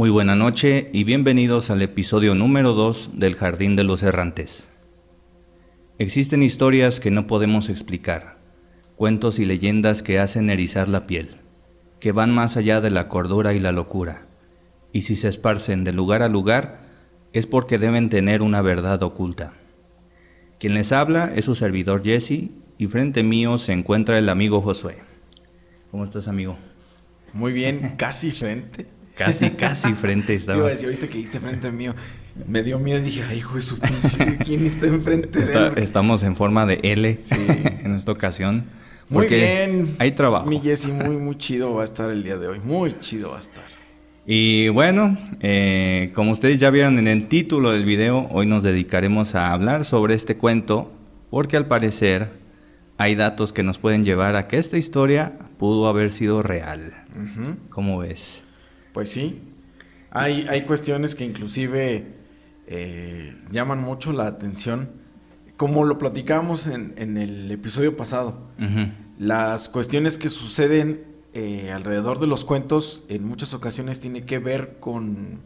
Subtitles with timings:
[0.00, 4.66] Muy buena noche y bienvenidos al episodio número 2 del Jardín de los Errantes.
[5.98, 8.38] Existen historias que no podemos explicar,
[8.96, 11.36] cuentos y leyendas que hacen erizar la piel,
[12.00, 14.26] que van más allá de la cordura y la locura,
[14.90, 16.80] y si se esparcen de lugar a lugar
[17.34, 19.52] es porque deben tener una verdad oculta.
[20.58, 24.96] Quien les habla es su servidor Jesse y frente mío se encuentra el amigo Josué.
[25.90, 26.56] ¿Cómo estás amigo?
[27.34, 28.99] Muy bien, casi frente.
[29.24, 30.58] Casi, casi frente estaba.
[30.60, 31.94] Iba a decir ahorita que dice frente mío,
[32.46, 35.72] me dio miedo y dije, ay, hijo de su pinche, ¿quién está enfrente de él?
[35.76, 37.16] Estamos en forma de L
[37.84, 38.64] en esta ocasión.
[39.10, 39.96] Muy bien.
[39.98, 40.46] Hay trabajo.
[40.46, 42.60] Mi Jesse, muy, muy chido va a estar el día de hoy.
[42.60, 43.64] Muy chido va a estar.
[44.24, 49.34] Y bueno, eh, como ustedes ya vieron en el título del video, hoy nos dedicaremos
[49.34, 50.92] a hablar sobre este cuento,
[51.30, 52.30] porque al parecer
[52.96, 56.94] hay datos que nos pueden llevar a que esta historia pudo haber sido real.
[57.70, 58.44] ¿Cómo ves?
[59.00, 59.40] Pues sí,
[60.10, 62.16] hay, hay cuestiones que inclusive
[62.66, 64.90] eh, llaman mucho la atención,
[65.56, 68.50] como lo platicamos en, en el episodio pasado.
[69.18, 74.76] Las cuestiones que suceden eh, alrededor de los cuentos en muchas ocasiones tiene que ver
[74.80, 75.40] con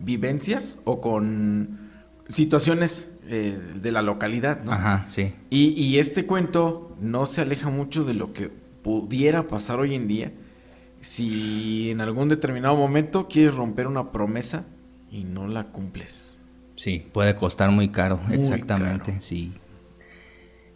[0.00, 1.78] vivencias o con
[2.26, 4.72] situaciones eh, de la localidad, ¿no?
[4.72, 5.32] Ajá, sí.
[5.48, 8.48] Y, y este cuento no se aleja mucho de lo que
[8.82, 10.32] pudiera pasar hoy en día
[11.06, 14.66] si en algún determinado momento quieres romper una promesa
[15.08, 16.40] y no la cumples.
[16.74, 19.52] Sí, puede costar muy caro, exactamente, sí.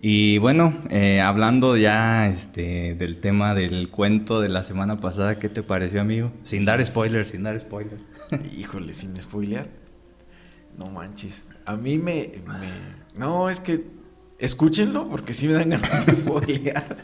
[0.01, 5.49] Y bueno, eh, hablando ya este, del tema del cuento de la semana pasada, ¿qué
[5.49, 6.31] te pareció, amigo?
[6.45, 8.01] Sin dar spoilers, sin dar spoilers.
[8.57, 9.69] Híjole, sin spoiler.
[10.79, 11.43] No manches.
[11.67, 12.71] A mí me, me...
[13.19, 13.85] No, es que...
[14.39, 16.97] Escúchenlo porque sí me dan ganas de spoilear.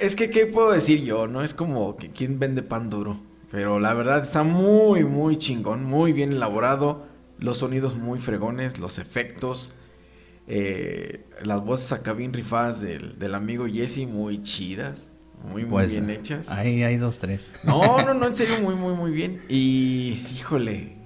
[0.00, 1.26] Es que, ¿qué puedo decir yo?
[1.26, 3.20] No es como que quién vende pan duro.
[3.50, 7.06] Pero la verdad está muy, muy chingón, muy bien elaborado.
[7.38, 9.72] Los sonidos muy fregones, los efectos.
[10.46, 15.10] Eh, las voces acá bien rifadas del, del amigo Jesse, muy chidas.
[15.42, 16.50] Muy, muy Pues, bien hechas.
[16.50, 17.50] Ahí hay dos, tres.
[17.64, 19.42] No, no, no, en serio, muy, muy, muy bien.
[19.48, 20.96] Y, híjole,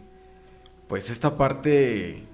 [0.87, 2.25] pues esta parte...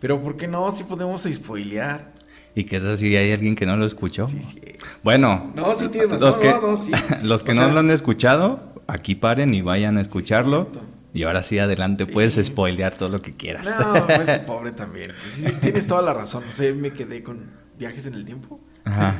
[0.00, 0.70] Pero ¿por qué no?
[0.70, 2.09] Si podemos spoilear.
[2.54, 4.26] ¿Y qué es si hay alguien que no lo escuchó?
[4.26, 4.60] Sí, sí.
[5.02, 6.26] Bueno, No, sí tienes razón.
[6.28, 6.92] los que, no, no, sí.
[7.22, 10.68] los que O no lo han escuchado, aquí paren y vayan a escucharlo.
[11.14, 12.10] y ahora sí, adelante, Sí.
[12.12, 13.68] puedes spoilear todo lo que quieras.
[13.78, 15.12] No, pues que pobre también.
[15.22, 16.44] Pues sí, tienes toda la razón.
[16.48, 18.60] O sea, me quedé con viajes en el tiempo.
[18.84, 19.14] Ajá.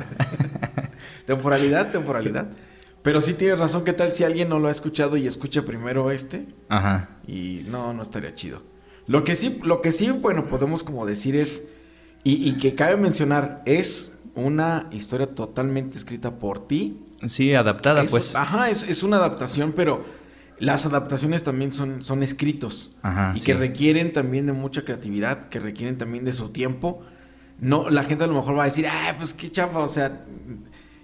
[1.25, 2.47] temporalidad, temporalidad.
[3.01, 3.83] Pero sí tienes razón.
[3.83, 6.45] ¿Qué tal si alguien no lo ha escuchado y escucha primero este?
[6.69, 7.09] Ajá.
[7.27, 8.61] Y no, no estaría chido.
[9.07, 11.63] Lo que sí, lo que sí, bueno, podemos como decir es,
[12.23, 16.99] y, y que cabe mencionar, es una historia totalmente escrita por ti.
[17.27, 18.35] Sí, adaptada, Es- pues.
[18.35, 20.03] Ajá, es, es una adaptación, pero
[20.59, 22.91] las adaptaciones también son, son escritos.
[23.01, 23.45] Ajá, y sí.
[23.45, 27.01] que requieren también de mucha creatividad, que requieren también de su tiempo.
[27.59, 30.23] No, la gente a lo mejor va a decir, ah, pues qué chafa, o sea,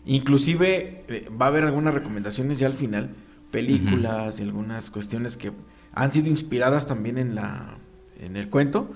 [0.06, 3.10] inclusive eh, va a haber algunas recomendaciones ya al final,
[3.52, 5.52] películas y algunas cuestiones que
[5.94, 7.78] han sido inspiradas también en la
[8.20, 8.92] en el cuento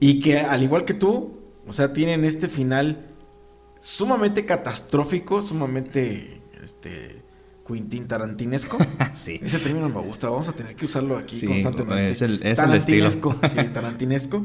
[0.00, 3.06] y que al igual que tú, o sea, tienen este final
[3.78, 7.22] sumamente catastrófico, sumamente este
[7.66, 8.78] Quintín Tarantinesco.
[9.14, 9.38] sí.
[9.42, 12.12] Ese término me gusta, vamos a tener que usarlo aquí Sí, constantemente.
[12.12, 14.44] es el- es tarantinesco, sí, tarantinesco.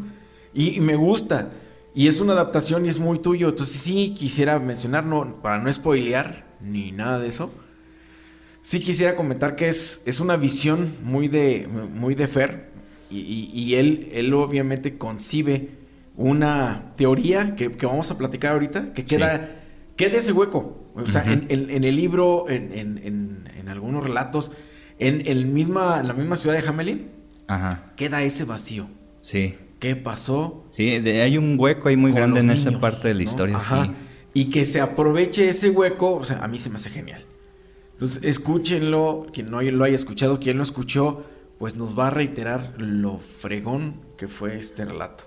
[0.54, 1.52] Y, y me gusta.
[1.94, 3.50] Y es una adaptación y es muy tuyo.
[3.50, 7.52] Entonces sí quisiera mencionar, no, para no spoilear ni nada de eso.
[8.62, 12.70] Sí quisiera comentar que es, es una visión muy de, muy de Fer.
[13.10, 15.70] Y, y- y él, él obviamente concibe
[16.18, 19.50] una teoría que, que vamos a platicar ahorita, que queda,
[19.96, 20.92] queda ese hueco.
[20.96, 24.52] O sea, en, en- en el libro, en, en- algunos relatos,
[25.00, 27.10] en, el misma, la misma ciudad de Hamelin,
[27.48, 27.92] Ajá.
[27.98, 28.88] queda ese vacío.
[29.22, 29.56] Sí.
[29.80, 30.66] ¿Qué pasó?
[30.70, 33.30] Sí, de- hay un hueco ahí muy grande en esa parte de la ¿no?
[33.30, 33.86] historia, Ajá.
[33.86, 33.92] sí.
[34.36, 37.26] Y que se aproveche ese hueco, o sea, a mí se me hace genial.
[37.94, 41.26] Entonces, escúchenlo, quien no lo haya escuchado, quien lo escuchó,
[41.58, 45.26] pues nos va a reiterar lo fregón que fue este relato.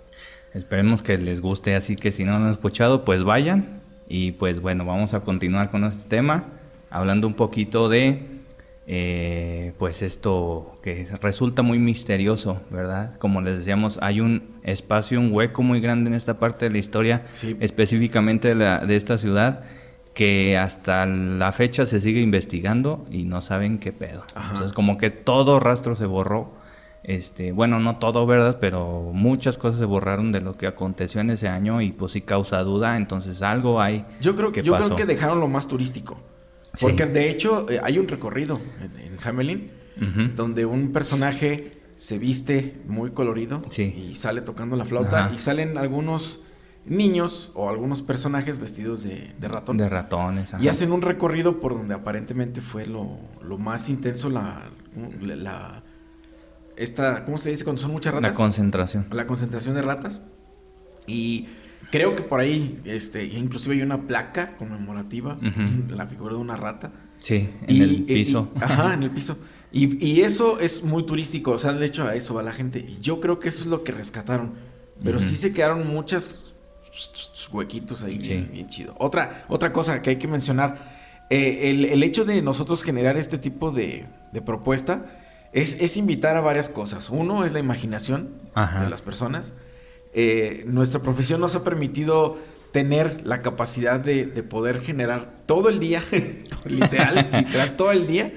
[0.55, 3.81] Esperemos que les guste, así que si no lo han escuchado, pues vayan.
[4.09, 6.45] Y pues bueno, vamos a continuar con este tema,
[6.91, 8.23] hablando un poquito de,
[8.87, 13.19] eh, pues esto que resulta muy misterioso, ¿verdad?
[13.19, 16.79] Como les decíamos, hay un espacio, un hueco muy grande en esta parte de la
[16.79, 17.55] historia, Sí.
[17.61, 19.65] específicamente de, la- de esta ciudad,
[20.15, 24.25] que hasta la fecha se sigue investigando y no saben qué pedo.
[24.35, 24.49] Ajá.
[24.53, 26.51] Entonces como que todo rastro se borró
[27.08, 28.58] Este, bueno, no todo, ¿verdad?
[28.60, 32.20] Pero muchas cosas se borraron de lo que aconteció en ese año y pues sí
[32.20, 34.05] causa duda, entonces algo hay.
[34.20, 36.19] Yo creo que, yo creo que dejaron lo más turístico.
[36.78, 39.70] Porque de hecho eh, hay un recorrido en, Hamelin
[40.37, 46.43] donde un personaje se viste muy colorido y sale tocando la flauta y salen algunos
[46.84, 49.78] niños o algunos personajes vestidos de, ratón.
[49.78, 50.52] De ratones.
[50.60, 54.70] Y hacen un recorrido por donde aparentemente fue lo, lo más intenso la,
[55.22, 55.82] la,
[56.79, 58.31] esta, ¿cómo se dice cuando son muchas ratas?
[58.31, 59.07] La concentración.
[59.11, 60.21] La concentración de ratas.
[61.07, 61.49] Y
[61.91, 65.39] creo que por ahí, este, inclusive hay una placa conmemorativa,
[65.89, 66.93] la figura de una rata.
[67.21, 68.51] Sí, en el piso.
[68.61, 69.39] ajá, en el piso.
[69.71, 72.79] Y, y, eso es muy turístico, o sea, de hecho a eso va la gente.
[72.79, 74.53] Y yo creo que eso es lo que rescataron.
[75.03, 76.55] Pero sí se quedaron muchas
[77.53, 78.95] huequitos ahí bien, chido.
[78.99, 83.71] Otra, otra cosa que hay que mencionar, eh, el, hecho de nosotros generar este tipo
[83.71, 84.07] de,
[84.45, 85.07] propuesta
[85.53, 87.11] es, invitar a varias cosas.
[87.11, 89.53] Uno es la imaginación de las personas.
[90.12, 92.39] Eh, nuestra profesión nos ha permitido
[92.73, 96.03] tener la capacidad de, de poder generar todo el día,
[96.65, 98.33] literal, literal, todo el día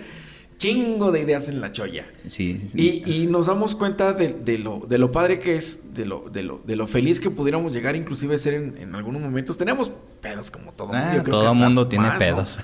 [0.62, 2.06] chingo de ideas en la cholla.
[2.28, 6.44] Sí, Y, nos damos cuenta de, lo, de lo padre que es, de lo, de,
[6.44, 9.58] lo, de lo feliz que pudiéramos llegar, inclusive ser en, algunos momentos.
[9.58, 9.92] Tenemos
[10.22, 11.08] pedos como todo mundo.
[11.18, 12.60] Ah, todo el mundo tiene pedos.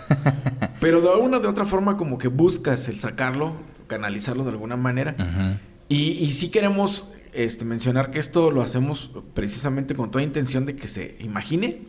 [0.79, 3.53] Pero de una de otra forma como que buscas el sacarlo,
[3.87, 5.59] canalizarlo de alguna manera.
[5.89, 10.75] y, y sí queremos este, mencionar que esto lo hacemos precisamente con toda intención de
[10.75, 11.83] que se imagine,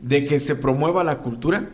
[0.00, 1.70] de que se promueva la cultura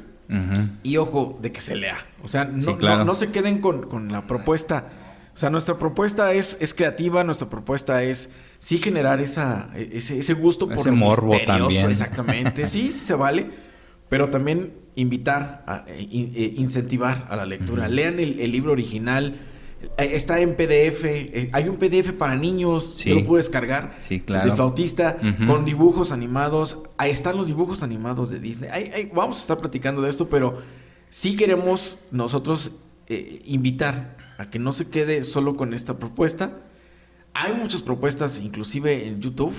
[0.82, 2.06] y ojo, de que se lea.
[2.22, 4.90] O sea, no, no, se queden con, la propuesta.
[5.34, 8.28] O sea, nuestra propuesta es, es creativa, nuestra propuesta es
[8.58, 11.90] sí generar esa, ese, ese gusto por ese morbo también.
[11.90, 13.50] Exactamente, sí, sí se vale.
[14.10, 17.88] Pero también invitar, a, e, e, incentivar a la lectura.
[17.88, 19.38] Lean el, el libro original
[19.98, 21.04] eh, está en PDF.
[21.04, 22.94] Eh, hay un PDF para niños.
[22.98, 23.10] Sí.
[23.10, 23.96] Yo lo puedo descargar.
[24.00, 24.48] Sí, claro.
[24.48, 25.16] De flautista.
[25.46, 26.78] Con dibujos animados.
[26.98, 28.70] Ahí están los dibujos animados de Disney.
[29.14, 30.58] vamos a estar platicando de esto, pero
[31.08, 32.72] sí queremos nosotros
[33.08, 36.58] eh, invitar a que no se quede solo con esta propuesta
[37.34, 39.54] hay muchas propuestas, inclusive en YouTube.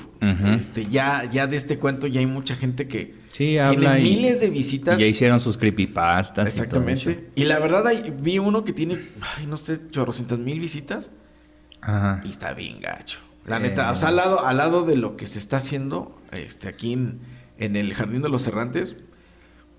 [0.59, 4.49] este, ya, ya de este cuento ya hay mucha gente que sí, tiene miles de
[4.49, 4.99] visitas.
[4.99, 6.47] Y ya hicieron sus creepypastas.
[6.47, 7.29] Exactamente.
[7.35, 7.91] Y, la verdad,
[8.21, 11.11] vi uno que tiene, ay, no sé, chorrocientas mil visitas.
[11.81, 12.21] Ajá.
[12.23, 13.19] Y está bien gacho.
[13.45, 16.69] La neta, o sea, al lado, al lado de lo que se está haciendo este,
[16.69, 17.19] aquí en,
[17.57, 18.95] en el Jardín de los Errantes,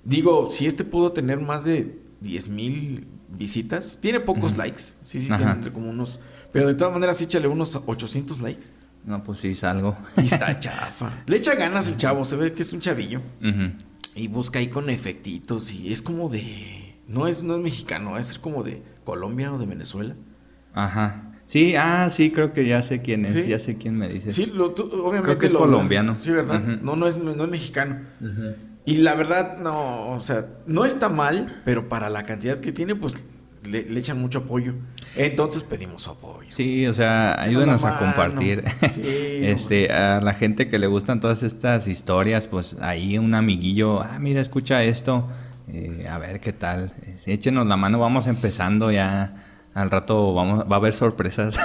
[0.05, 4.83] digo, si este pudo tener más de 10 mil visitas, tiene pocos likes.
[5.03, 6.21] Sí, sí, tiene como unos
[6.55, 8.67] pero de todas maneras, échale unos 800 likes.
[9.07, 9.97] No, pues sí, salgo.
[10.17, 11.25] Y está chafa.
[11.27, 13.21] Le echa ganas el chavo, se ve que es un chavillo.
[14.15, 16.95] Y busca ahí con efectitos y es como de...
[17.09, 20.15] No es, no es mexicano, es como de Colombia o de Venezuela.
[20.75, 21.33] Ajá.
[21.45, 24.31] Sí, ah, sí, creo que ya sé quién es, ya sé quién me dice.
[24.31, 25.23] Sí, obviamente.
[25.23, 26.15] Creo que es colombiano.
[26.15, 26.61] Sí, ¿verdad?
[26.61, 27.99] no, no es, no es mexicano.
[28.85, 32.95] Y la verdad, no, o sea, no está mal, pero para la cantidad que tiene,
[32.95, 33.27] pues
[33.65, 34.75] le, echan mucho apoyo.
[35.17, 36.49] Entonces pedimos su apoyo.
[36.51, 38.65] Sí, o sea, ayúdenos a compartir.
[39.03, 44.19] este, a la gente que le gustan todas estas historias, pues ahí un amiguillo, ah,
[44.19, 45.29] mira, escucha esto,
[45.73, 46.93] eh, a ver qué tal.
[47.27, 49.51] échenos la mano, vamos empezando ya.
[49.75, 51.57] Al rato vamos, va a haber sorpresas.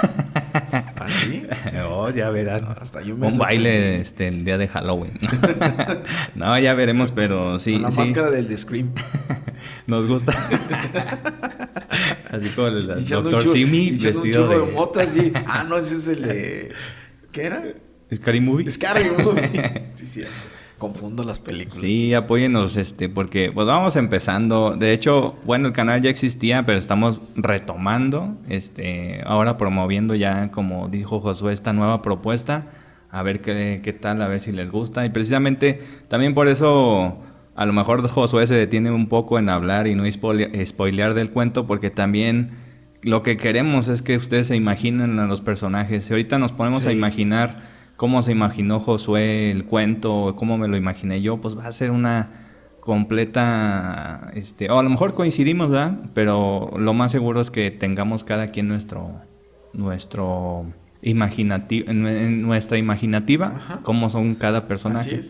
[0.52, 1.46] ¿Ah, sí?
[1.88, 2.64] oh, ya verás.
[3.06, 5.16] Un baile este, el día de Halloween.
[6.34, 7.74] no, ya veremos, pero sí.
[7.74, 8.92] Con la máscara del The Scream.
[9.86, 10.32] Nos gusta.
[12.30, 14.72] Así como el Doctor Simi vestido un de...
[14.72, 15.32] mota así.
[15.46, 16.72] Ah, no, ese es el de...
[17.32, 17.64] ¿Qué era?
[18.14, 18.70] Scary Movie.
[18.70, 19.90] Scary Movie.
[19.94, 20.22] sí, sí.
[20.78, 21.80] Confundo las películas.
[21.80, 24.76] Sí, apóyenos, este, porque pues vamos empezando.
[24.76, 30.88] De hecho, bueno, el canal ya existía, pero estamos retomando, este, ahora promoviendo ya, como
[30.88, 32.66] dijo Josué, esta nueva propuesta.
[33.10, 35.04] A ver qué, qué tal, a ver si les gusta.
[35.04, 37.18] Y precisamente también por eso
[37.54, 41.66] a lo mejor Josué se detiene un poco en hablar y no spoilear del cuento
[41.66, 42.50] porque también
[43.02, 46.04] lo que queremos es que ustedes se imaginen a los personajes.
[46.04, 47.62] Si ahorita nos ponemos a imaginar
[47.96, 51.90] cómo se imaginó Josué el cuento, cómo me lo imaginé yo, pues va a ser
[51.90, 52.30] una
[52.80, 55.98] completa, este, o a lo mejor coincidimos, ¿verdad?
[56.14, 59.20] Pero lo más seguro es que tengamos cada quien nuestro,
[59.72, 60.64] nuestro
[61.02, 65.20] imaginativo, en nuestra imaginativa, cómo son cada personaje.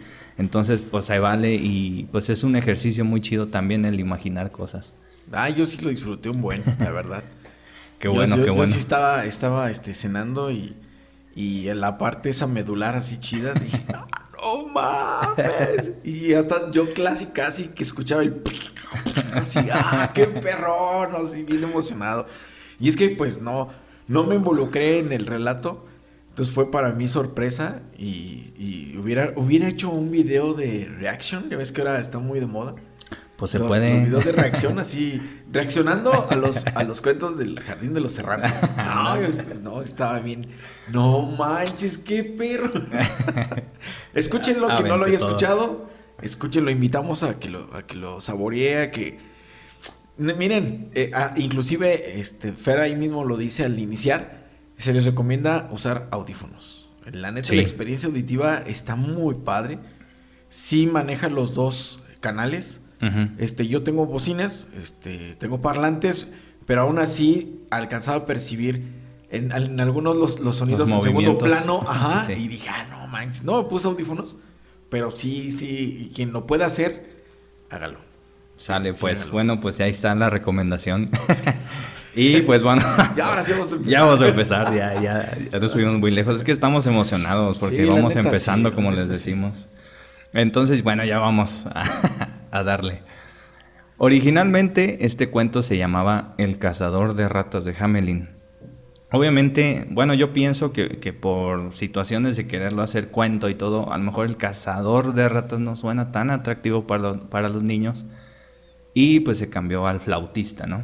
[0.41, 4.95] Entonces, pues se vale y pues es un ejercicio muy chido también el imaginar cosas.
[5.33, 7.23] Ah, yo sí lo disfruté un buen, la verdad.
[7.99, 8.65] qué bueno, qué bueno.
[8.65, 10.75] Yo sí estaba, estaba este, cenando y,
[11.35, 13.85] y en la parte esa medular así chida, dije,
[14.43, 15.93] no, mames.
[16.05, 18.43] Y hasta yo casi, casi que escuchaba el...
[19.35, 22.27] Así, ah, qué perrón, así bien emocionado.
[22.81, 23.69] Y es que, pues, no
[24.11, 25.87] no me involucré en el relato.
[26.41, 31.51] Entonces fue para mí sorpresa y, y hubiera, hubiera hecho un video de reaction.
[31.51, 32.77] Ya ves que ahora está muy de moda.
[33.37, 33.93] Pues se Los- puede.
[33.93, 35.21] Los videos de reacción así,
[35.53, 38.53] reaccionando a los, a los cuentos del Jardín de los Serranos.
[38.79, 39.29] No, yo-
[39.61, 40.47] no, estaba bien.
[40.91, 42.71] No manches, qué perro.
[44.15, 45.91] Escúchenlo, que no lo haya escuchado.
[46.23, 49.19] Escúchenlo, invitamos a que lo, a que lo saboree, a que...
[50.17, 54.40] Miren, eh, ah, inclusive este, Fer ahí mismo lo dice al iniciar,
[54.81, 56.89] se les recomienda usar audífonos.
[57.13, 57.57] La neta, Sí.
[57.57, 59.79] la experiencia auditiva está muy padre.
[60.49, 62.81] Sí maneja los dos canales.
[63.03, 63.31] Ujú.
[63.39, 66.27] Este, yo tengo bocinas, este, tengo parlantes,
[66.67, 68.93] pero aún así alcanzaba a percibir
[69.31, 72.33] en, en algunos los, los sonidos Los en segundo plano, ajá, Sí.
[72.43, 74.37] y dije, ah, no manches, no, puse audífonos,
[74.91, 77.25] pero sí, sí, y quien lo pueda hacer,
[77.71, 78.01] hágalo.
[78.57, 79.21] Sale, sí, pues.
[79.21, 79.33] hágalo.
[79.33, 81.09] bueno, pues ahí está la recomendación.
[82.15, 82.83] y pues bueno.
[83.15, 83.93] Ya, ahora sí vamos a empezar.
[83.93, 86.37] Ya vamos a empezar, ya, ya, ya nos fuimos muy lejos.
[86.37, 89.13] Es que estamos emocionados porque Sí, vamos neta empezando, sí, como les sí.
[89.15, 89.69] decimos.
[90.33, 91.85] Entonces, bueno, ya vamos a,
[92.51, 93.03] a darle.
[93.99, 98.31] Originalmente, este cuento se llamaba El cazador de ratas de Hamelin.
[99.13, 103.99] Obviamente, bueno, yo pienso que, que por situaciones de quererlo hacer cuento y todo, a
[103.99, 108.05] lo mejor el cazador de ratas no suena tan atractivo para, los- para los niños.
[108.95, 110.83] Y pues se cambió al flautista, ¿no?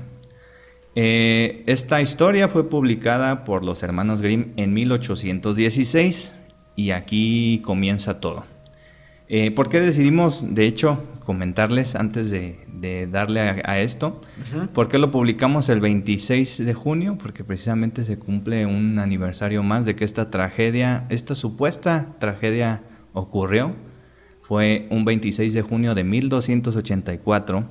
[0.99, 6.35] Eh, esta historia fue publicada por los hermanos Grimm en 1816
[6.75, 8.45] y aquí comienza todo.
[9.29, 14.23] Eh, ¿Por qué decidimos, de hecho, comentarles antes de, de darle a, a esto?
[14.73, 17.19] ¿Por qué lo publicamos el 26 de junio?
[17.19, 23.75] Porque precisamente se cumple un aniversario más de que esta tragedia, esta supuesta tragedia ocurrió.
[24.41, 27.69] Fue un 26 de junio de 1284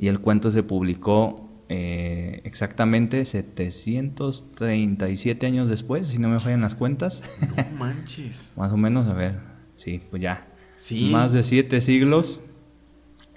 [0.00, 6.74] y el cuento se publicó eh, exactamente 737 años después, si no me fallan las
[6.74, 7.22] cuentas.
[7.56, 8.52] No manches.
[8.56, 9.40] Más o menos, a ver,
[9.76, 10.46] sí, pues ya.
[10.76, 11.08] Sí.
[11.10, 12.40] Más de siete siglos.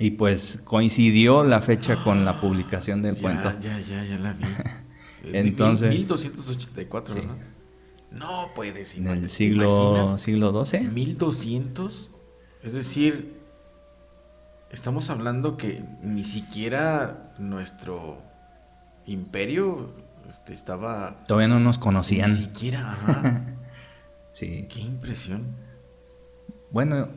[0.02, 3.52] Y pues coincidió la fecha con la publicación del ya, cuento.
[3.60, 4.46] Ya, ya, ya la vi.
[5.22, 7.20] Eh, Entonces- 1284, Sí.
[7.20, 7.36] ¿verdad?
[8.10, 10.88] No puedes, En imagínate, el ¿te siglo, siglo XII.
[10.90, 12.12] 1200.
[12.64, 13.39] Es decir,
[14.72, 18.22] estamos hablando que ni siquiera nuestro
[19.06, 19.92] imperio
[20.28, 21.24] este, estaba.
[21.28, 22.30] Todavía no nos conocían.
[22.30, 23.46] Ni siquiera, ajá.
[24.32, 24.68] Sí.
[24.70, 25.44] Qué impresión.
[26.72, 27.10] Bueno,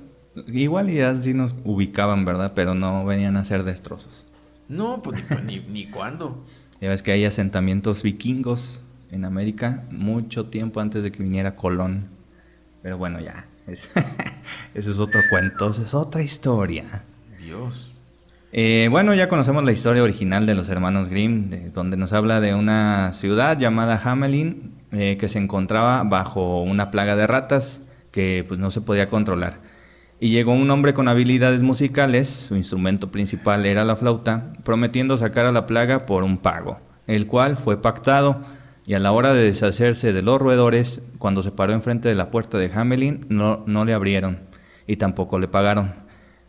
[0.49, 2.53] igual ya sí nos ubicaban, ¿verdad?
[2.55, 4.27] Pero no venían a hacer destrozos.
[4.69, 6.45] No, pues ni, ni, ni cuándo.
[6.81, 8.83] Ya ves que hay asentamientos vikingos
[9.13, 12.09] en América mucho tiempo antes de que viniera Colón.
[12.83, 13.47] Pero bueno, ya.
[13.69, 13.89] es-
[14.75, 17.05] ese es otro cuento, esa es otra historia.
[17.43, 17.95] Dios.
[18.53, 22.41] Eh, bueno, ya conocemos la historia original de los hermanos Grimm, de- donde nos habla
[22.41, 27.81] de una ciudad llamada Hamelin eh, que se encontraba bajo una plaga de ratas
[28.11, 29.61] que pues no se podía controlar.
[30.21, 35.47] Y llegó un hombre con habilidades musicales, su instrumento principal era la flauta, prometiendo sacar
[35.47, 38.43] a la plaga por un pago, el cual fue pactado.
[38.85, 42.31] Y a la hora de deshacerse de los roedores, cuando se paró enfrente de la
[42.31, 44.41] puerta de Hamelin, no, no le abrieron
[44.87, 46.02] y tampoco le pagaron.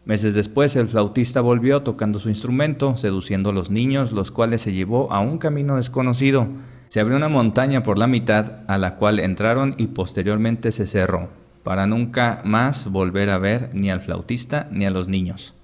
[0.06, 4.74] Meses después, el flautista volvió tocando su instrumento, seduciendo a los niños, los cuales se
[4.74, 6.50] llevó a un camino desconocido.
[6.90, 11.30] Se abrió una montaña por la mitad, a la cual entraron y posteriormente se cerró,
[11.64, 15.56] para nunca más volver a ver ni al flautista ni a los niños.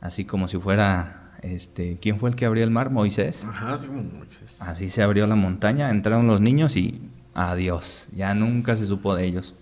[0.00, 2.90] Así como si fuera, este, ¿quién fue el que abrió el mar?
[2.90, 3.44] Moisés.
[3.48, 4.62] Ajá, como muchas.
[4.62, 7.02] Así se abrió la montaña, entraron los niños y
[7.34, 9.56] adiós, ya nunca se supo de ellos.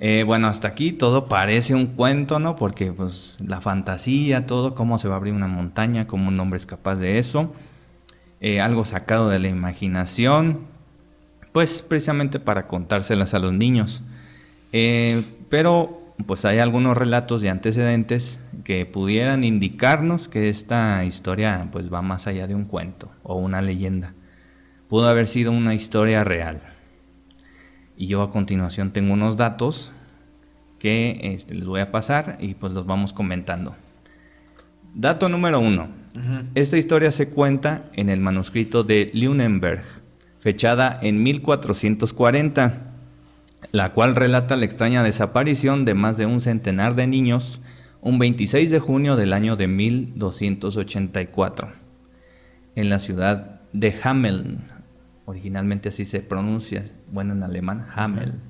[0.00, 2.56] Eh, bueno, hasta aquí todo parece un cuento, ¿no?
[2.56, 6.58] Porque pues la fantasía, todo, cómo se va a abrir una montaña, cómo un hombre
[6.58, 7.52] es capaz de eso,
[8.40, 10.60] Eh, algo sacado de la imaginación,
[11.52, 14.02] pues precisamente para contárselas a los niños.
[14.72, 21.92] Eh, pero pues hay algunos relatos y antecedentes que pudieran indicarnos que esta historia pues
[21.92, 24.14] va más allá de un cuento o una leyenda.
[24.88, 26.60] Pudo haber sido una historia real.
[28.00, 29.92] Y yo a continuación tengo unos datos
[30.78, 33.76] que este, les voy a pasar y pues los vamos comentando.
[34.94, 35.88] Dato número uno.
[36.54, 39.82] Esta historia se cuenta en el manuscrito de Lunenberg,
[40.38, 42.94] fechada en 1440,
[43.70, 47.60] la cual relata la extraña desaparición de más de un centenar de niños
[48.00, 51.70] un 26 de junio del año de 1284,
[52.76, 54.69] en la ciudad de Hameln.
[55.30, 56.82] Originalmente así se pronuncia,
[57.12, 58.40] bueno en alemán, Hameln.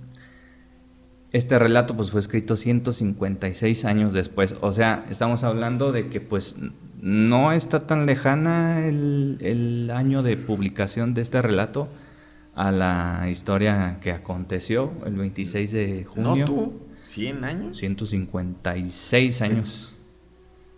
[1.30, 6.56] Este relato pues fue escrito 156 años después, o sea, estamos hablando de que pues
[7.02, 11.88] no está tan lejana el, el año de publicación de este relato
[12.54, 16.36] a la historia que aconteció el 26 de junio.
[16.36, 16.72] No tú,
[17.02, 17.78] 100 años.
[17.78, 19.94] 156 años.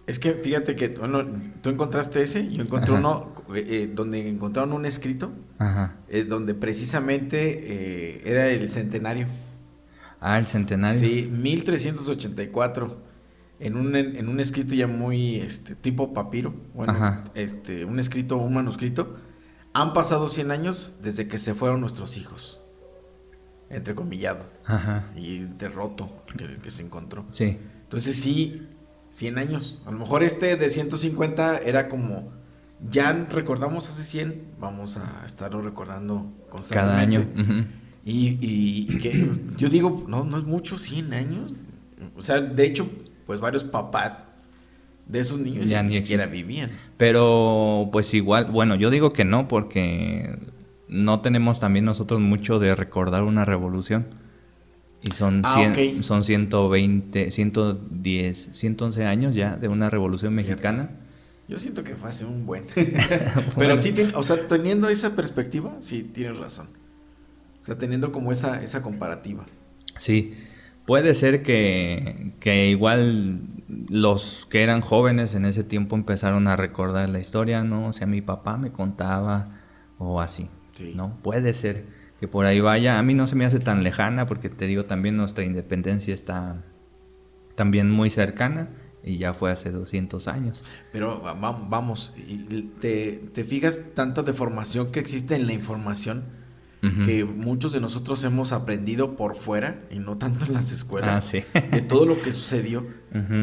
[0.06, 1.24] Es que fíjate que, bueno,
[1.62, 2.98] tú encontraste ese, yo encontré Ajá.
[2.98, 5.96] uno eh, eh, donde encontraron un escrito, Ajá.
[6.08, 9.28] eh, donde precisamente eh, era el centenario.
[10.20, 10.98] Ah, el centenario.
[11.00, 13.12] Sí, 1384.
[13.60, 16.52] En un, en un escrito ya muy este, tipo papiro.
[16.74, 17.24] Bueno, Ajá.
[17.34, 19.14] este, un escrito, un manuscrito.
[19.72, 22.60] Han pasado 100 años desde que se fueron nuestros hijos.
[23.70, 24.44] Entrecomillado.
[24.66, 25.12] Ajá.
[25.16, 27.24] Y derroto que, que se encontró.
[27.30, 27.58] Sí.
[27.84, 28.66] Entonces sí,
[29.12, 29.80] 100 años.
[29.86, 32.32] A lo mejor este de 150 era como,
[32.90, 36.32] ya recordamos hace 100, vamos a estarlo recordando
[36.70, 37.20] Cada año.
[37.20, 37.68] constantemente.
[38.04, 41.54] Y, y- y que yo digo, no, no es mucho, 100 años.
[42.16, 42.88] O sea, de hecho,
[43.26, 44.30] pues varios papás
[45.06, 46.48] de esos niños Ya ya, ni ni siquiera existen.
[46.48, 46.70] vivían.
[46.96, 50.38] Pero pues igual, bueno, yo digo que no porque
[50.88, 54.06] no tenemos también nosotros mucho de recordar una revolución.
[55.02, 56.02] Y son, Ah, 100 ok.
[56.02, 60.50] son 120, 110, 111 años ya de una revolución Cierto.
[60.50, 60.90] mexicana.
[61.48, 62.64] Yo siento que fue hace un buen.
[63.58, 66.68] Pero sí, o sea, teniendo esa perspectiva, sí, tienes razón.
[67.60, 69.46] O sea, teniendo como esa, esa comparativa.
[69.98, 70.34] Sí,
[70.86, 73.40] puede ser que, que igual
[73.88, 77.88] los que eran jóvenes en ese tiempo empezaron a recordar la historia, ¿no?
[77.88, 79.60] O sea, mi papá me contaba
[79.98, 80.92] o así, Sí.
[80.96, 81.16] ¿no?
[81.22, 81.86] Puede ser
[82.22, 83.00] que por ahí vaya.
[83.00, 86.62] A mí no se me hace tan lejana porque te digo, también nuestra independencia está
[87.56, 88.68] también muy cercana
[89.02, 90.64] y ya fue hace 200 años.
[90.92, 92.14] Pero va- va- vamos,
[92.80, 96.22] te, te fijas tanta deformación que existe en la información
[97.04, 101.22] Que muchos de nosotros hemos aprendido por fuera y no tanto en las escuelas Ah,
[101.22, 101.44] sí.
[101.70, 102.84] de todo lo que sucedió.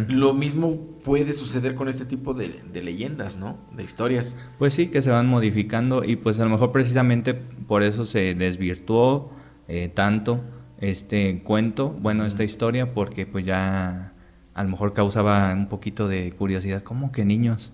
[0.09, 0.75] Lo mismo
[1.05, 3.57] puede suceder con este tipo de, de leyendas, ¿no?
[3.73, 4.37] De historias.
[4.57, 8.35] Pues sí, que se van modificando y pues a lo mejor precisamente por eso se
[8.35, 9.31] desvirtuó
[9.69, 10.41] eh, tanto
[10.79, 14.13] este cuento, bueno, esta historia, porque pues ya
[14.53, 17.71] a lo mejor causaba un poquito de curiosidad, ¿cómo que niños?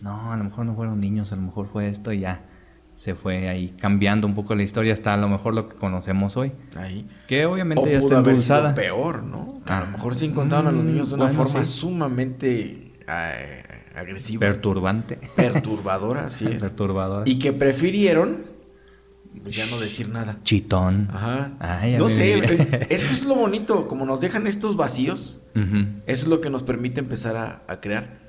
[0.00, 2.44] No, a lo mejor no fueron niños, a lo mejor fue esto y ya
[3.02, 6.36] se fue ahí cambiando un poco la historia hasta a lo mejor lo que conocemos
[6.36, 7.04] hoy, ahí.
[7.26, 9.60] que obviamente O ya pudo está haber sido peor, ¿no?
[9.66, 9.84] Que a Ah.
[9.86, 11.72] lo mejor sí encontraron a los niños de una bueno, forma sí.
[11.80, 13.62] sumamente eh,
[13.96, 16.62] agresiva, Perturbante, perturbadora, así es.
[16.62, 18.44] perturbador, Y que prefirieron
[19.42, 20.38] pues, ya no decir nada.
[20.44, 21.08] chitón.
[21.12, 21.52] Ajá.
[21.58, 25.78] Ay, no sé, eh, es que es lo bonito, como nos dejan estos vacíos, Ujú.
[26.06, 28.20] eso es lo que nos permite empezar a, a crear.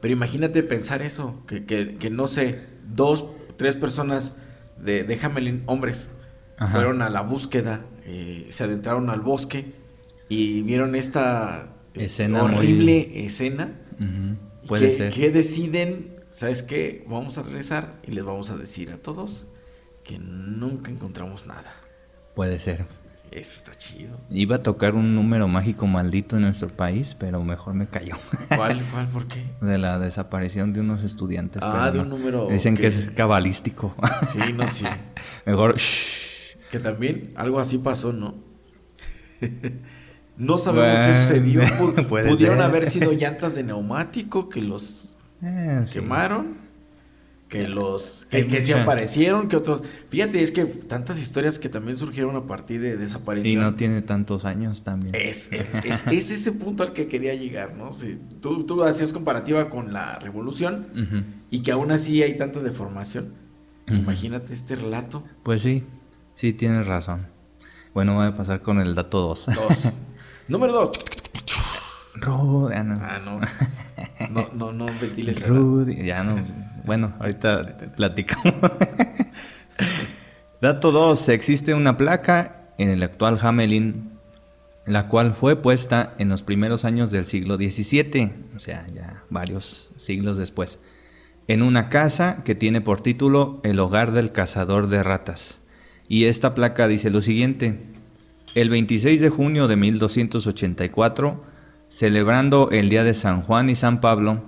[0.00, 3.26] Pero imagínate pensar eso, que, que- que no sé, dos,
[3.62, 4.34] tres personas
[4.78, 6.10] de, de Hamelin, hombres,
[6.58, 6.72] Ajá.
[6.72, 9.72] fueron a la búsqueda, eh, se adentraron al bosque
[10.28, 13.78] y vieron esta Escena muy- horrible escena.
[14.66, 15.12] Puede que, ser.
[15.12, 17.04] que deciden, ¿sabes qué?
[17.08, 19.46] Vamos a regresar y les vamos a decir a todos
[20.04, 21.74] que nunca encontramos nada.
[22.34, 22.86] Puede ser.
[23.32, 24.20] Eso está chido.
[24.28, 28.14] Iba a tocar un número mágico maldito en nuestro país, pero mejor me cayó.
[28.54, 28.82] ¿Cuál?
[28.92, 29.08] ¿Cuál?
[29.08, 29.42] ¿Por qué?
[29.62, 31.62] De la desaparición de unos estudiantes.
[31.64, 33.94] Ah, de un número Dicen que- que es cabalístico.
[34.30, 34.84] Sí, no, sí.
[35.46, 35.76] mejor.
[35.78, 36.56] shh.
[36.70, 38.34] Que también algo así pasó, ¿no?
[40.36, 41.60] no sabemos qué sucedió.
[42.08, 42.60] Pudieron ser.
[42.60, 46.00] haber sido llantas de neumático que los Eh, sí.
[47.52, 49.82] Que los que, que se aparecieron, que otros.
[50.08, 53.62] Fíjate, es que tantas historias que también surgieron a partir de Y desaparición.
[53.62, 55.14] no tiene tantos años también.
[55.14, 57.92] Es, es, es ese punto al que quería llegar, ¿no?
[57.92, 63.34] Si tú, tú hacías comparativa con la revolución y que aún así hay tanta deformación.
[63.86, 65.22] Imagínate este relato.
[65.42, 65.84] Pues sí,
[66.32, 67.26] sí tienes razón.
[67.92, 69.46] Bueno, voy a pasar con el dato 2.
[69.54, 69.92] Dos.
[70.48, 70.90] Número dos.
[72.14, 72.94] Rudy, ah, no.
[72.98, 73.40] Ah, no.
[74.30, 75.46] No, no, no ventiles.
[75.46, 76.36] Rudy, ya no.
[76.84, 78.54] Bueno, ahorita platicamos.
[80.60, 81.28] Dato 2.
[81.30, 84.12] Existe una placa en el actual Hamelin,
[84.86, 89.90] la cual fue puesta en los primeros años del siglo XVII, o sea, ya varios
[89.96, 90.80] siglos después,
[91.46, 95.60] en una casa que tiene por título El hogar del cazador de ratas.
[96.08, 97.80] Y esta placa dice lo siguiente.
[98.54, 101.44] El 26 de junio de 1284,
[101.88, 104.42] celebrando el día de San Juan y San Pablo,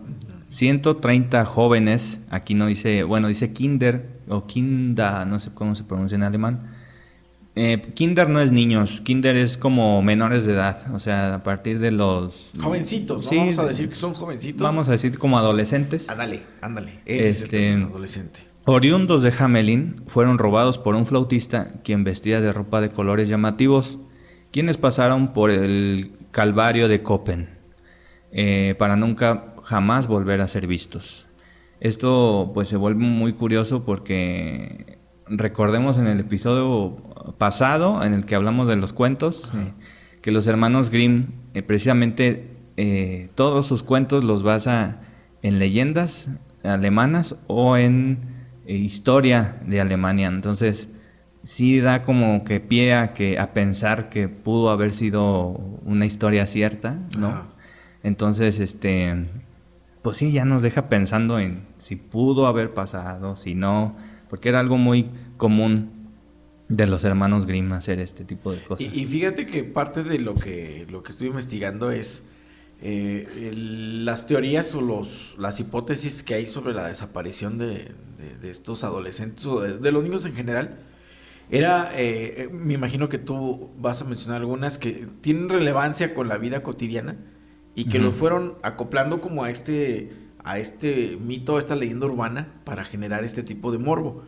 [0.54, 6.14] 130 jóvenes, aquí no dice, bueno, dice Kinder o Kinda, no sé cómo se pronuncia
[6.14, 6.70] en alemán.
[7.56, 11.78] Eh, kinder no es niños, Kinder es como menores de edad, o sea, a partir
[11.78, 12.50] de los...
[12.60, 13.28] Jovencitos, ¿no?
[13.28, 14.62] Sí, Vamos a decir que son jovencitos.
[14.62, 16.08] Vamos a decir como adolescentes.
[16.08, 17.00] Ándale, ándale.
[17.04, 18.40] Ese es el Este, adolescente.
[18.64, 23.98] Oriundos de Hamelin fueron robados por un flautista quien vestía de ropa de colores llamativos,
[24.50, 27.50] quienes pasaron por el calvario de Copen
[28.32, 31.26] eh, para nunca jamás volver a ser vistos.
[31.80, 36.96] Esto pues se vuelve muy curioso porque recordemos en el episodio
[37.38, 39.72] pasado, en el que hablamos de los cuentos, eh,
[40.22, 45.00] que los hermanos Grimm, eh, precisamente eh, todos sus cuentos los basa
[45.42, 46.30] en leyendas
[46.62, 48.18] alemanas o en
[48.66, 50.28] historia de Alemania.
[50.28, 50.88] Entonces,
[51.42, 55.48] sí da como que pie a, que, a pensar que pudo haber sido
[55.84, 57.52] una historia cierta, ¿no?
[58.02, 59.26] Entonces, este,
[60.04, 63.96] pues sí, ya nos deja pensando en si pudo haber pasado, si no,
[64.28, 66.10] porque era algo muy común
[66.68, 68.94] de los hermanos Grimm hacer este tipo de cosas.
[68.94, 72.22] Y, fíjate que parte de lo que, lo que estoy investigando es
[72.82, 73.50] eh,
[74.04, 77.94] las teorías o los, las hipótesis que hay sobre la desaparición de,
[78.42, 80.80] estos adolescentes o de, los niños en general.
[81.50, 86.36] Era, eh, me imagino que tú vas a mencionar algunas que tienen relevancia con la
[86.36, 87.16] vida cotidiana
[87.74, 92.60] y que lo fueron acoplando como a este, a este mito, a esta leyenda urbana
[92.64, 94.22] para generar este tipo de morbo.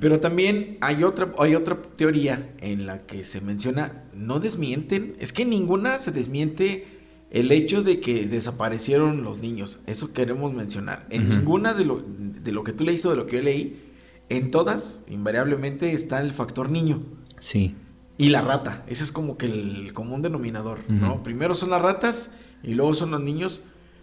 [0.00, 5.32] Pero también hay otra, hay otra teoría en la que se menciona, no desmienten, es
[5.32, 6.86] que ninguna se desmiente
[7.30, 9.78] el hecho de que desaparecieron los niños.
[9.86, 11.06] Eso queremos mencionar.
[11.10, 13.80] En ninguna de lo, de lo que tú leíste o de lo que yo leí,
[14.28, 17.02] en todas, invariablemente, está el factor niño.
[17.38, 17.76] Sí.
[18.18, 18.84] Y la rata.
[18.88, 21.22] Ese es como que el común denominador, ¿no?
[21.22, 23.62] Primero son las ratas y luego son los niños.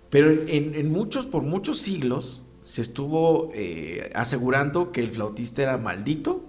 [0.10, 6.44] Pero en muchos, por muchos siglos, se estuvo eh, asegurando que el flautista era maldito,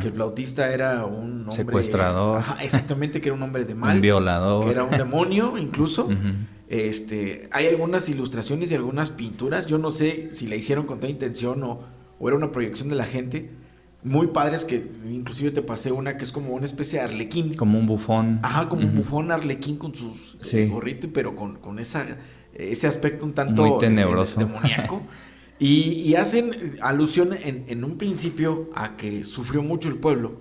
[0.00, 1.56] que el flautista era un hombre...
[1.56, 2.42] Secuestrador.
[2.62, 3.96] exactamente, que era un hombre de mal.
[3.96, 4.64] Un violador.
[4.64, 6.08] Que era un demonio incluso.
[6.68, 11.10] este, hay algunas ilustraciones y algunas pinturas, yo no sé si la hicieron con toda
[11.10, 11.80] intención o,
[12.26, 13.50] era una proyección de la gente,
[14.04, 17.54] muy padres que inclusive te pasé una que es como una especie de arlequín.
[17.54, 18.38] Como un bufón.
[18.42, 22.06] Ajá, como un bufón arlequín con sus eh, gorrito, pero con, con esa,
[22.52, 24.38] ese aspecto un tanto muy tenebroso.
[24.38, 25.02] demoníaco.
[25.58, 30.40] Y, hacen alusión en, un principio a que sufrió mucho el pueblo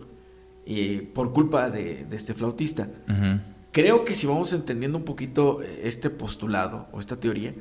[0.65, 2.89] eh, por culpa de, este flautista.
[3.71, 7.53] Creo que si vamos entendiendo un poquito eh, este postulado o esta teoría,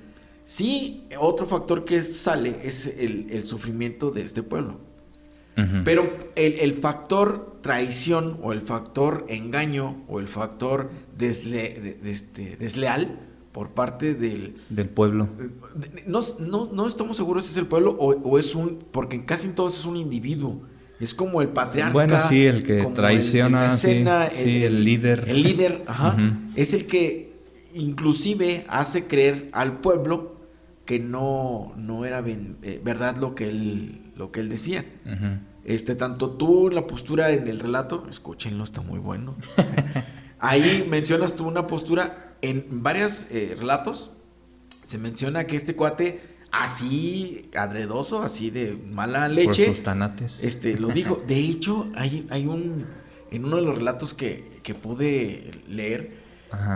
[0.45, 4.81] sí, otro factor que sale es el, sufrimiento de este pueblo.
[5.85, 13.21] Pero el, factor traición o el factor engaño o el factor este, desleal
[13.53, 14.57] por parte del...
[14.71, 15.29] Del pueblo.
[16.07, 18.79] No, no, no estamos seguros si es el pueblo o, es un...
[18.91, 20.63] Porque casi en todos es un individuo.
[20.99, 21.93] Es como el patriarca.
[21.93, 23.73] Bueno, sí, el que traiciona.
[23.73, 25.25] El, sí, el, líder.
[25.27, 26.17] El líder, ajá.
[26.55, 27.33] Es el que
[27.75, 30.37] inclusive hace creer al pueblo
[30.85, 34.85] que no, no era eh, verdad lo que él, lo que él decía.
[35.65, 39.37] Este, tanto tú la postura en el relato, escúchenlo, está muy bueno.
[40.39, 44.11] Ahí mencionas tú una postura en varios eh, relatos
[44.85, 46.21] se menciona que este cuate
[46.51, 49.67] así adredoso, así de mala leche.
[49.67, 50.39] Por sus tanates.
[50.43, 51.23] Este, lo dijo.
[51.27, 52.87] De hecho, hay, hay un.
[53.31, 56.19] En uno de los relatos que, que pude leer,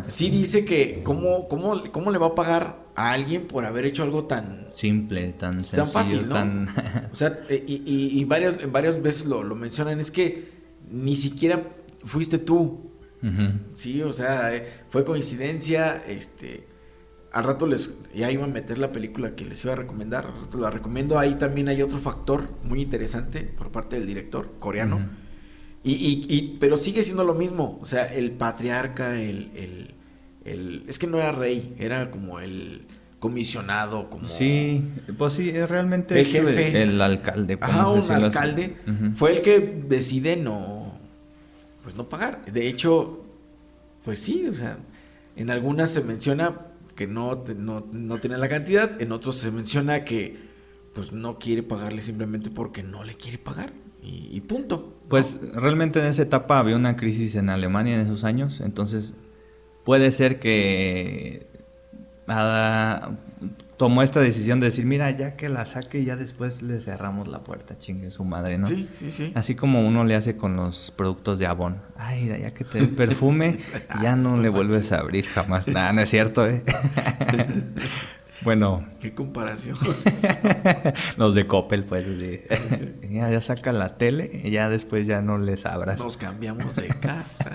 [0.07, 4.03] sí dice que cómo, cómo, cómo le va a pagar a alguien por haber hecho
[4.03, 4.67] algo tan.
[4.73, 7.11] Simple, tan sencillo, tan fácil, ¿no?
[7.13, 10.01] o sea, eh, y, y, y varias, varias veces lo, lo mencionan.
[10.01, 10.57] Es que
[10.91, 11.63] ni siquiera
[12.05, 12.87] fuiste tú
[13.73, 16.69] Sí, o sea, eh, fue coincidencia, este,
[17.33, 20.41] al rato les, ya iba a meter la película que les iba a recomendar, al
[20.43, 25.11] rato la recomiendo, ahí también hay otro factor muy interesante por parte del director coreano,
[25.83, 29.95] y, y, pero sigue siendo lo mismo, o sea, el patriarca, el, el,
[30.47, 32.87] el, es que no era rey, era como el
[33.19, 34.29] comisionado, como...
[34.29, 34.83] Sí,
[35.19, 37.59] pues sí, es realmente el jefe, el, alcalde.
[37.61, 38.77] Ajá, un alcalde,
[39.15, 40.87] fue el que decide no
[41.87, 42.45] pues no pagar.
[42.53, 43.25] De hecho,
[44.05, 44.77] pues sí, o sea,
[45.37, 46.63] en algunas se menciona
[46.97, 50.37] que no, no, tiene la cantidad, en otros se menciona que
[50.95, 54.99] pues no quiere pagarle simplemente porque no le quiere pagar y, punto.
[55.09, 59.15] Pues realmente en esa etapa había una crisis en Alemania en esos años, entonces
[59.87, 61.47] puede ser que
[63.77, 67.45] tomó esta decisión de decir, mira, ya que la saque, ya después le cerramos la
[67.45, 68.67] puerta, chingue su madre, ¿no?
[68.67, 69.31] Sí, sí, sí.
[69.37, 71.81] Así como uno le hace con los productos de Avon.
[71.95, 73.61] Ay, ya que te perfume,
[74.03, 75.69] ya no le vuelves a abrir jamás.
[75.69, 76.65] Nada, no es cierto, ¿eh?
[78.43, 78.85] bueno.
[78.99, 79.77] ¿Qué comparación?
[81.17, 82.07] los de Coppel, pues.
[83.09, 86.01] ya, ya saca la tele y ya después ya no les abras.
[86.01, 87.53] Nos cambiamos de casa.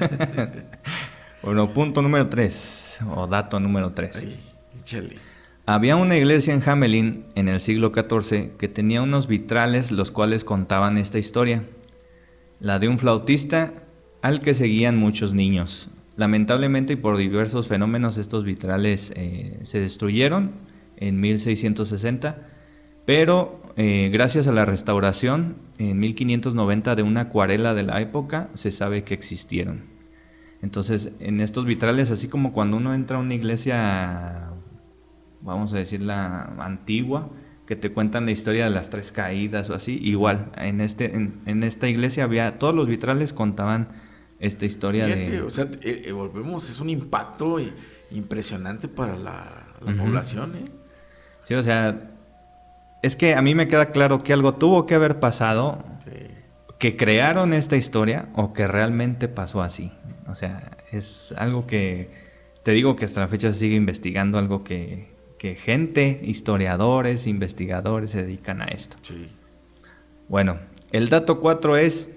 [1.44, 4.18] Bueno, punto número tres, o dato número tres.
[4.18, 4.38] Sí,
[4.84, 5.18] chale.
[5.66, 10.44] Había una iglesia en Hamelin en el siglo XIV que tenía unos vitrales los cuales
[10.44, 11.64] contaban esta historia,
[12.60, 13.74] la de un flautista
[14.22, 15.90] al que seguían muchos niños.
[16.18, 20.52] Lamentablemente y por diversos fenómenos estos vitrales eh, se destruyeron
[20.98, 22.48] en 1660
[23.06, 28.72] Pero eh, gracias a la restauración en 1590 de una acuarela de la época, se
[28.72, 30.01] sabe que existieron.
[30.62, 34.52] Entonces, en estos vitrales, así como cuando uno entra a una iglesia,
[35.42, 37.30] vamos a decir la antigua,
[37.66, 41.64] que te cuentan la historia de las tres caídas o así, igual, en, este, en,
[41.64, 43.88] esta iglesia había, todos los vitrales contaban
[44.40, 45.42] esta historia de...
[45.42, 47.58] O sea, eh, eh, volvemos, es un impacto
[48.12, 50.66] impresionante para la, población, ¿eh?
[51.44, 52.12] Sí, o sea,
[53.02, 55.84] es que a mí me queda claro que algo tuvo que haber pasado,
[56.78, 59.92] que crearon esta historia o que realmente pasó así.
[60.32, 62.10] O sea, es algo que
[62.64, 65.10] te digo que hasta la fecha se sigue investigando, algo que,
[65.58, 68.98] gente, historiadores, investigadores se dedican a esto.
[69.02, 69.28] Sí.
[70.30, 70.58] Bueno,
[70.92, 72.10] el dato 4 es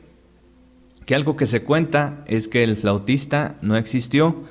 [1.06, 4.44] que algo que se cuenta es que el flautista no existió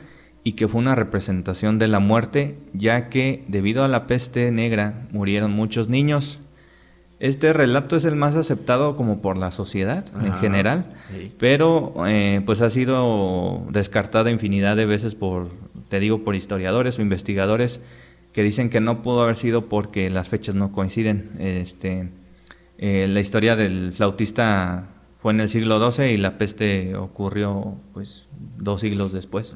[0.43, 5.07] y que fue una representación de la muerte, ya que debido a la peste negra
[5.11, 6.41] murieron muchos niños.
[7.19, 10.93] Este relato es el más aceptado como por la sociedad en general,
[11.39, 15.49] pero eh, pues ha sido descartado infinidad de veces por,
[15.89, 17.79] te digo, por historiadores o investigadores
[18.33, 21.31] que dicen que no pudo haber sido porque las fechas no coinciden.
[21.39, 22.09] Este,
[22.77, 28.27] eh, la historia del flautista fue en el siglo XII y la peste ocurrió pues
[28.57, 29.55] dos siglos después.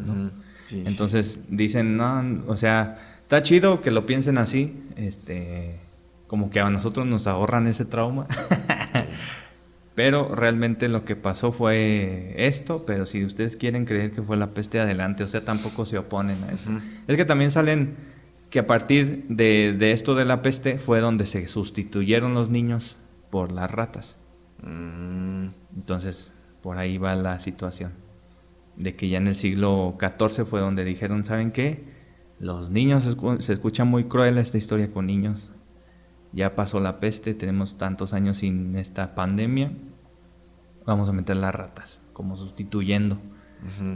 [0.72, 5.80] Entonces dicen, no, o sea, está chido que lo piensen así, este,
[6.28, 8.28] como que a nosotros nos ahorran ese trauma.
[9.96, 14.52] pero realmente lo que pasó fue esto, pero si ustedes quieren creer que fue la
[14.54, 16.72] peste adelante, o sea, tampoco se oponen a esto.
[17.08, 17.96] Es que también salen
[18.50, 22.98] que a partir de, esto de la peste fue donde se sustituyeron los niños
[23.30, 24.18] por las ratas.
[24.62, 25.48] Mm.
[25.76, 27.94] Entonces, por ahí va la situación
[28.78, 31.84] de que ya en el siglo XIV fue donde dijeron, ¿saben qué?
[32.40, 33.04] Los niños,
[33.40, 35.52] se, escucha muy cruel esta historia con niños.
[36.34, 39.72] Ya pasó la peste, tenemos tantos años sin esta pandemia.
[40.86, 43.18] Vamos a meter las ratas, como sustituyendo.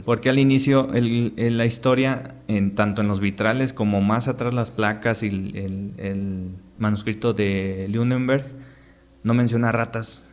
[0.04, 4.72] Porque al inicio en la historia, en, tanto en los vitrales como más atrás las
[4.72, 8.44] placas y el, el manuscrito de Lunenberg,
[9.22, 10.28] no menciona ratas,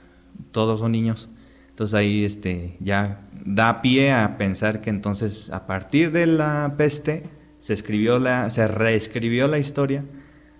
[0.52, 1.30] todos son niños.
[1.70, 7.30] Entonces ahí este, ya da pie a pensar que entonces a partir de la peste
[7.60, 10.04] se escribió la, se reescribió la historia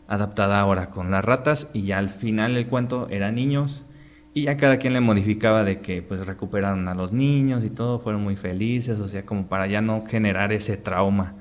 [0.10, 3.86] adaptada ahora con las ratas y ya al final el cuento eran niños
[4.34, 8.00] y ya cada quien le modificaba de que pues recuperaron a los niños y todo,
[8.00, 11.36] fueron muy felices, o sea, como para ya no generar ese trauma.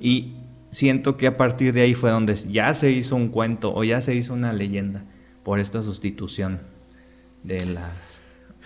[0.00, 0.36] Y
[0.70, 4.00] siento que a partir de ahí fue donde ya se hizo un cuento o ya
[4.00, 5.04] se hizo una leyenda
[5.42, 6.60] por esta sustitución
[7.42, 8.20] de las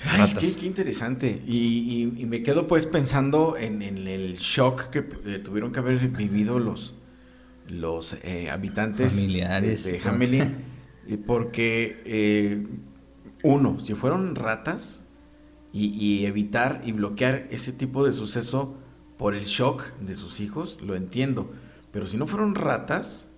[0.06, 1.42] Ay, qué, interesante.
[1.46, 6.94] Y, me quedo pues pensando en, el shock que eh, tuvieron que haber vivido los,
[7.68, 10.64] los eh, habitantes Familiares, de, Hamelin.
[11.27, 12.66] porque, eh,
[13.42, 15.05] uno, si fueron ratas
[15.72, 18.77] y, evitar y bloquear ese tipo de suceso
[19.18, 21.50] por el shock de sus hijos, lo entiendo.
[21.90, 23.31] Pero si no fueron ratas,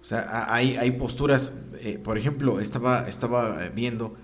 [0.00, 1.52] o sea, hay, hay posturas,
[2.02, 4.16] por ejemplo, estaba, estaba viendo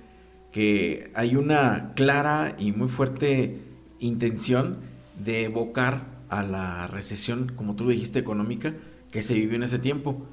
[0.53, 3.61] que hay una clara y muy fuerte
[3.99, 4.79] intención
[5.18, 8.75] de evocar a la recesión, como tú lo dijiste, económica,
[9.14, 10.27] que se vivió en ese tiempo.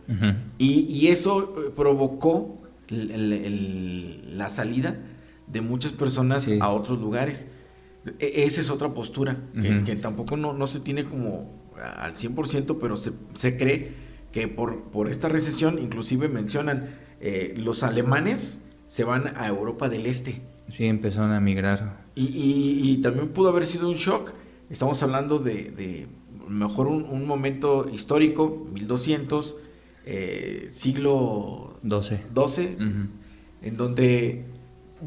[0.58, 2.58] y, eso eh, provocó
[2.90, 4.98] la salida
[5.46, 7.46] de muchas personas a otros lugares.
[8.18, 9.38] E, esa es otra postura,
[9.86, 13.92] que, tampoco no, se tiene como al 100%, pero se, se cree
[14.32, 20.08] que por, por, esta recesión, inclusive mencionan eh, los alemanes, se van a Europa del
[20.08, 20.42] Este.
[20.70, 22.08] Sí, empezaron a migrar.
[22.16, 24.34] Y, también pudo haber sido un shock.
[24.72, 26.08] Estamos hablando de, de
[26.52, 29.58] mejor un, momento histórico, 1200,
[30.06, 32.78] eh, siglo 12, 12
[33.62, 34.46] en donde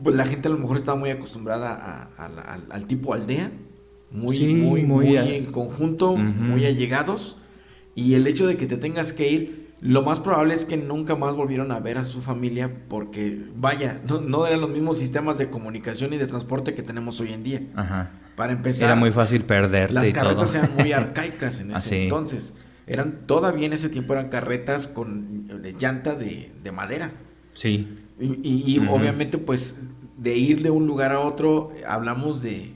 [0.02, 2.10] pues, la gente a lo mejor estaba muy acostumbrada
[2.70, 3.50] al, tipo aldea,
[4.10, 7.36] muy, muy, muy, en conjunto, muy allegados,
[7.94, 11.14] y el hecho de que te tengas que ir lo más probable es que nunca
[11.14, 15.50] más volvieron a ver a su familia porque, vaya, no, eran los mismos sistemas de
[15.50, 17.60] comunicación y de transporte que tenemos hoy en día.
[17.74, 18.12] Ajá.
[18.36, 18.86] Para empezar.
[18.86, 19.90] Era muy fácil perder.
[19.90, 22.54] Las carretas eran muy arcaicas en ese entonces.
[22.86, 27.12] Eran, todavía en ese tiempo eran carretas con llanta de, madera.
[27.52, 27.98] Sí.
[28.18, 29.76] Y, obviamente, pues,
[30.18, 32.73] de ir de un lugar a otro, hablamos de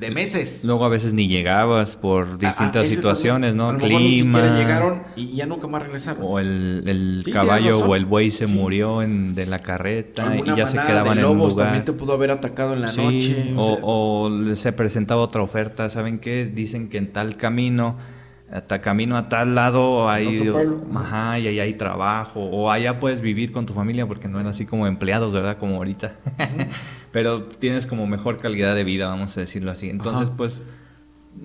[0.00, 0.64] de meses.
[0.64, 3.76] Luego a veces ni llegabas por ah, ah, distintas situaciones, ¿no?
[3.76, 4.42] Clima.
[4.42, 6.22] Ni llegaron y ya nunca más regresaron.
[6.24, 10.78] O el, caballo o el buey se murió en, de la carreta y ya se
[10.78, 11.66] quedaban en un lugar.
[11.66, 13.54] también te pudo haber atacado en la noche.
[13.56, 16.46] O, o, se presentaba otra oferta, ¿saben qué?
[16.46, 17.96] Dicen que en tal camino
[18.50, 20.50] hasta camino a tal lado hay,
[20.96, 24.50] ajá, y ahí hay trabajo, o allá puedes vivir con tu familia porque no eran
[24.50, 25.58] así como empleados, ¿verdad?
[25.58, 26.14] Como ahorita.
[27.12, 29.90] Pero tienes como mejor calidad de vida, vamos a decirlo así.
[29.90, 30.36] Entonces, Ajá.
[30.36, 30.62] pues,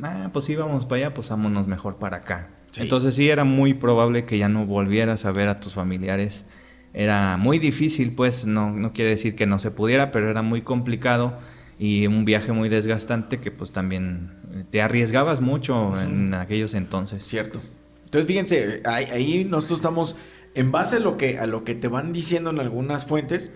[0.03, 2.49] ah, pues sí, vamos para allá, pues vámonos mejor para acá.
[2.71, 2.81] Sí.
[2.81, 6.45] Entonces sí era muy probable que ya no volvieras a ver a tus familiares.
[6.93, 10.61] Era muy difícil, pues, no, no quiere decir que no se pudiera, pero era muy
[10.61, 11.39] complicado
[11.77, 17.23] y un viaje muy desgastante que pues también eh, te arriesgabas mucho en aquellos entonces.
[17.23, 17.59] Cierto.
[18.05, 20.15] Entonces, fíjense, ahí, ahí nosotros estamos,
[20.53, 23.51] en base a lo, que, a lo que te van diciendo en algunas fuentes,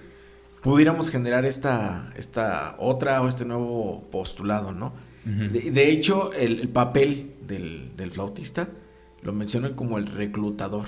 [0.62, 4.94] pudiéramos generar esta, esta otra o este nuevo postulado, ¿no?
[5.26, 8.68] De, de hecho, el, el papel del, del flautista
[9.22, 10.86] lo mencionan como el reclutador.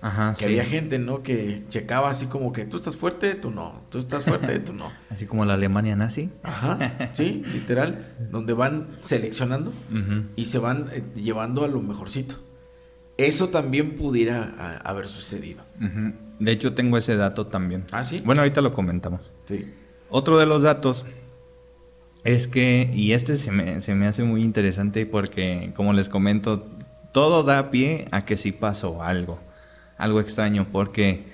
[0.00, 0.44] Ajá, Que sí.
[0.46, 1.22] había gente, ¿no?
[1.22, 3.82] Que checaba así como que tú estás fuerte, tú no.
[3.90, 4.90] Tú estás fuerte, tú no.
[5.10, 6.28] Así como la Alemania nazi.
[6.42, 8.14] Ajá, sí, literal.
[8.30, 9.72] Donde van seleccionando
[10.36, 12.36] y se van eh, llevando a lo mejorcito.
[13.16, 15.64] Eso también pudiera a- haber sucedido.
[15.76, 16.12] Ujú.
[16.38, 17.84] De hecho, tengo ese dato también.
[17.92, 18.20] ¿Ah, sí?
[18.24, 19.32] Bueno, ahorita lo comentamos.
[19.46, 19.72] Sí.
[20.10, 21.06] Otro de los datos
[22.24, 26.66] es que, y este se me, se me hace muy interesante porque, como les comento,
[27.12, 29.38] todo da pie a que sí pasó algo,
[29.98, 31.24] algo extraño, porque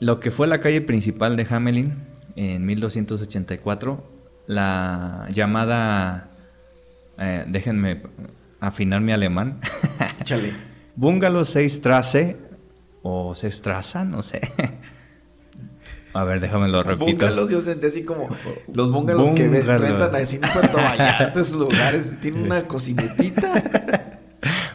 [0.00, 1.94] lo que fue la calle principal de Hamelin
[2.36, 4.04] en 1284,
[4.46, 6.30] la llamada,
[7.18, 8.02] eh, déjenme
[8.60, 9.60] afinar mi alemán,
[10.20, 10.54] Échale.
[10.96, 12.36] Bungalow 6 Strasse
[13.02, 14.40] o Sextraza, no sé.
[16.12, 17.04] A ver, déjame lo repito.
[17.04, 18.28] Bungalows, yo sentí así como
[18.74, 22.18] los bungalows que rentan así en Puerto Vallarta, esos lugares.
[22.20, 24.09] Tienen una cocinetita,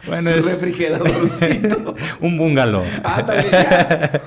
[0.06, 1.94] Bueno, su es refrigeradorcito.
[2.20, 2.84] un bungalow.
[3.04, 4.22] Ándale, ya.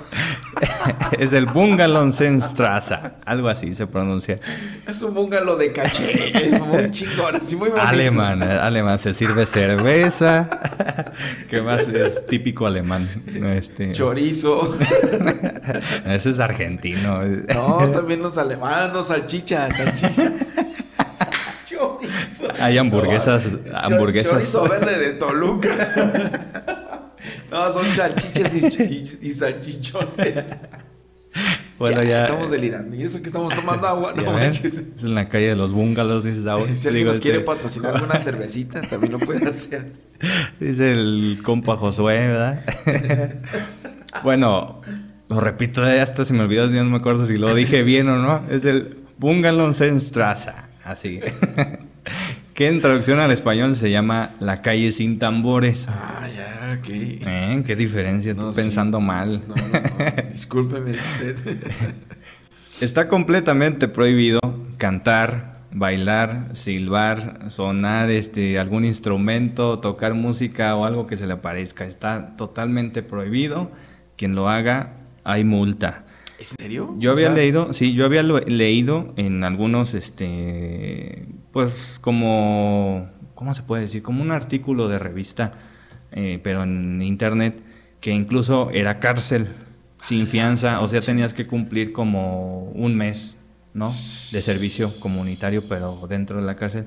[1.20, 4.39] es el Bungalow Straza, algo así se pronuncia.
[4.88, 7.88] Es un bungalow de caché, es muy chingón, así muy bonito.
[7.88, 10.50] Alemán, alemán, se sirve cerveza.
[11.50, 13.08] ¿Qué más es típico alemán?
[13.56, 14.78] Este, Chorizo.
[16.06, 17.22] ese es argentino.
[17.24, 20.32] No, también los alemanos, salchicha, salchicha.
[22.60, 24.32] Hay hamburguesas- No, hamburguesas.
[24.34, 25.69] Chorizo verde de Toluca.
[27.52, 30.45] No, son salchichas y, ch- y- y salchichones.
[31.78, 32.25] Bueno, ya.
[32.25, 32.95] Estamos delirando.
[32.95, 34.73] Y eso que estamos tomando agua, no ven, manches.
[34.95, 37.45] Es en la calle de los bungalows, dices ah, Si alguien digo, nos quiere este,
[37.47, 39.91] patrocinar alguna cervecita, también lo puede hacer.
[40.60, 42.63] Dice el compa Josué, ¿verdad?
[44.23, 44.82] bueno,
[45.28, 48.17] lo repito, hasta se me olvidó, ya no me acuerdo si lo dije bien o
[48.17, 48.43] no.
[48.49, 50.52] Es el Bungalow Straße,
[50.84, 51.19] así.
[52.60, 55.88] Que en traducción al español se llama La calle sin tambores.
[55.88, 56.88] Ah, ya, ok.
[56.89, 57.63] ¿Eh?
[57.65, 58.36] ¿Qué diferencia?
[58.36, 58.62] Tú No, sí.
[58.62, 59.43] pensando mal.
[59.48, 60.30] No, no, no.
[60.34, 61.38] Discúlpeme usted.
[62.82, 64.41] Está completamente prohibido
[64.78, 71.86] cantar, bailar, silbar, sonar este, algún instrumento, tocar música o algo que se le parezca.
[71.86, 73.72] Está totalmente prohibido.
[74.17, 76.04] Quien lo haga, hay multa.
[76.39, 76.95] ¿En serio?
[76.97, 83.54] Yo O había sea, leído, sí, yo había leído en algunos, este, pues como, ¿cómo
[83.54, 84.02] se puede decir?
[84.04, 85.52] Como un artículo de revista,
[86.12, 87.62] eh, pero en internet,
[87.99, 89.47] que incluso era cárcel
[90.02, 93.36] sin fianza, o sea, tenías que cumplir como un mes,
[93.73, 93.89] ¿no?
[94.32, 96.86] De servicio comunitario, pero dentro de la cárcel.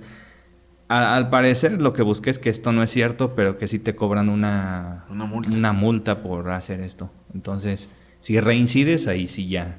[0.88, 3.78] A- al parecer, lo que busqué es que esto no es cierto, pero que sí
[3.78, 5.54] te cobran una, Una multa.
[5.54, 7.10] una multa por hacer esto.
[7.34, 7.90] Entonces,
[8.22, 9.78] si reincides, ahí sí ya,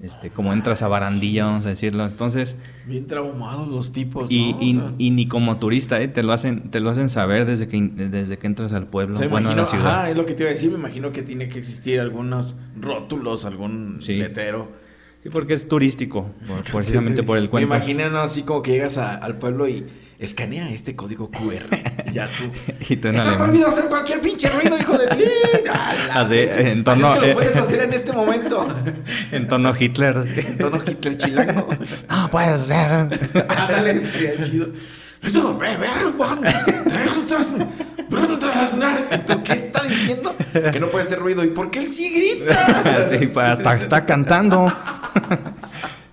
[0.00, 2.06] este, como entras a barandilla, vamos a decirlo.
[2.06, 2.54] Entonces,
[2.86, 4.62] Bien traumados los tipos, y, ¿no?
[4.62, 6.06] y- O sea, y ni como turista, ¿eh?
[6.06, 9.18] te lo hacen, te lo hacen saber desde que desde que entras al pueblo, o
[9.18, 10.00] sea, bueno, a imagino, la ciudad.
[10.02, 12.54] ajá, es lo que te iba a decir, me imagino que tiene que existir algunos
[12.80, 14.14] rótulos, algún Sí.
[14.14, 14.70] letero.
[15.24, 16.30] Sí, porque es turístico,
[16.72, 17.68] precisamente por el cuento.
[17.68, 18.18] Me imagino ¿no?
[18.20, 19.84] así como que llegas a- al pueblo y
[20.20, 21.64] escanea este código QR.
[22.18, 22.44] Y ya tú.
[22.92, 23.46] Y tú en Está alemán.
[23.48, 25.24] prohibido hacer cualquier pinche ruido, hijo de ti.
[25.70, 27.28] A la Así, en tono- es que eh.
[27.28, 28.68] lo puedes hacer en este momento.
[29.32, 30.16] En tono Hitler.
[30.36, 31.68] En tono Hitler chilango.
[32.08, 33.08] No puede ser.
[33.48, 34.68] Ándale, estaría chido.
[35.22, 37.52] Eso, ve, ve, Juan, traes otras-
[38.08, 38.74] otras-
[39.12, 40.34] ¿Y tú qué está diciendo?
[40.72, 41.42] Que no puede hacer ruido.
[41.44, 43.08] ¿Y por qué él sí grita?
[43.10, 44.72] Sí, pues, hasta está cantando.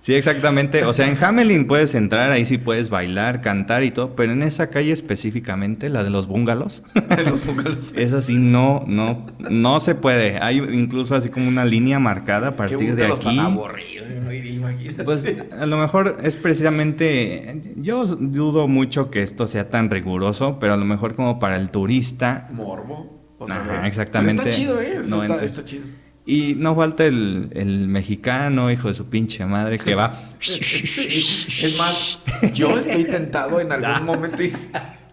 [0.06, 0.84] Sí, exactamente.
[0.84, 4.44] O sea, en Hamelin puedes entrar, ahí sí puedes bailar, cantar y todo, pero en
[4.44, 6.84] esa calle específicamente, la de los bungalows,
[7.28, 7.92] Los búngalos.
[7.96, 10.38] esa sí no, no, no se puede.
[10.40, 13.38] Hay incluso así como una línea marcada a Qué partir de búngalos tan aquí.
[13.40, 14.06] aburridos.
[14.46, 15.02] imagínate.
[15.02, 20.74] Pues a lo mejor es precisamente, yo dudo mucho que esto sea tan riguroso, pero
[20.74, 23.12] a lo mejor como para el turista Morbo.
[23.48, 23.88] Ajá, vez.
[23.88, 24.36] exactamente.
[24.36, 24.98] Pero está chido, ¿eh?
[25.00, 25.50] O sea, No está, entres.
[25.50, 25.84] está chido.
[26.28, 30.26] Y no falta el, el mexicano, hijo de su pinche madre, que va.
[30.40, 32.18] Es más,
[32.52, 34.52] yo estoy tentado en algún momento y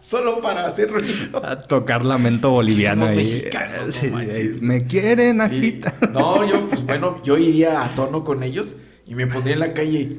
[0.02, 1.46] Solo para hacer ruido.
[1.46, 3.46] A tocar lamento boliviano ahí.
[4.04, 4.62] no manches.
[4.62, 5.42] me quieren, Sí.
[5.46, 5.94] ajita.
[6.12, 8.76] No, yo, pues bueno, yo iría a tono con ellos
[9.08, 10.18] y me pondría en la calle.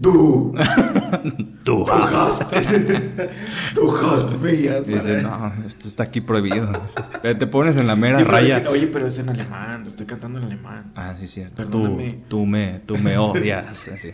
[0.00, 0.52] Tú,
[1.62, 1.86] Tú.
[3.74, 4.82] tú hast, mías.
[4.86, 6.68] Y dices, no, esto está aquí prohibido.
[7.22, 8.62] Te pones en la mera Sí, raya.
[8.68, 10.92] oye, pero es en alemán, lo estoy cantando en alemán.
[10.96, 11.54] Ah, sí, cierto.
[11.56, 12.24] Perdóname.
[12.28, 13.66] Tú, tú me, tú me odias.
[13.88, 14.10] así.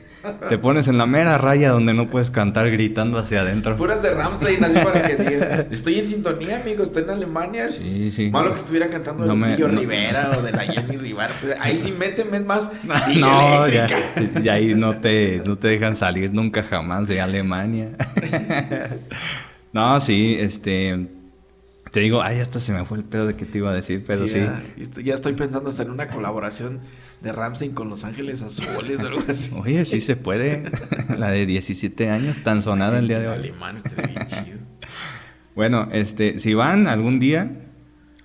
[0.51, 3.75] Te pones en la mera raya donde no puedes cantar gritando hacia adentro.
[3.77, 7.71] Puras de Ramstein, así para que digas, estoy en sintonía, amigo, estoy en Alemania.
[7.73, 8.31] Sí, sí.
[8.31, 11.31] Malo que estuviera cantando No de Lupillo no- Rivera o de la Jenny Rivera.
[11.41, 12.71] Pues ahí sí méteme es más.
[13.07, 14.41] Sí, no, ya, eléctrica.
[14.45, 17.97] y ahí no te, no te dejan salir nunca jamás de Alemania.
[19.73, 21.09] no, sí, este.
[21.93, 24.05] Te digo, ay, hasta se me fue el pedo de que te iba a decir,
[24.07, 24.39] pero sí.
[24.39, 26.79] Ya, esto- ya estoy pensando hasta en una colaboración
[27.21, 29.51] de Ramstein con Los Ángeles Azules o algo así.
[29.57, 30.63] Oye, sí se puede.
[31.19, 33.35] La de 17 años, tan sonada el día de hoy.
[33.35, 34.59] alemán bien chido.
[35.57, 37.51] Bueno, este, si van algún día,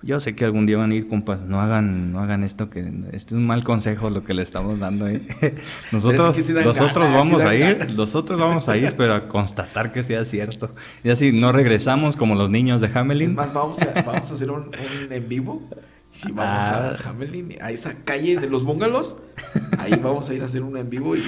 [0.06, 2.80] yo sé que algún día van a ir, compas, no hagan, no hagan esto, que
[3.12, 5.26] este es un mal consejo lo que le estamos dando ahí.
[5.92, 7.96] Nosotros, que nosotros ganas, vamos a ir, ganas.
[7.98, 10.74] nosotros vamos a ir, pero a constatar que sea cierto.
[11.04, 13.34] Y así no regresamos como los niños de Es Hamelin.
[13.36, 14.64] más, vamos a, vamos a hacer un,
[15.06, 15.62] un en vivo.
[16.12, 16.96] Sí, vamos Ah.
[17.04, 19.18] a Hamelin, a esa calle de los bungalows.
[19.80, 21.24] Ahí vamos a ir a hacer un en vivo y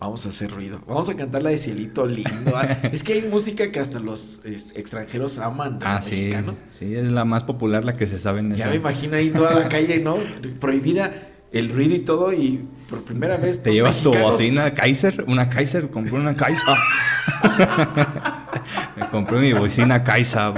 [0.00, 0.80] vamos a hacer ruido.
[0.86, 2.52] Vamos a cantar la de Cielito Lindo.
[2.54, 6.56] Ah, Es que hay música que hasta los es, extranjeros aman Ah, los sí, mexicanos.
[6.70, 8.70] sí, es la más popular la que se sabe en Ya esa.
[8.70, 10.16] me imagino ahí toda la calle, ¿no?
[10.60, 11.12] Prohibida
[11.52, 15.88] el ruido y todo y por primera vez Te llevas tu bocina Kaiser, una Kaiser,
[15.90, 16.62] compré una Kaiser.
[18.96, 20.52] Me compré mi bocina Kaiser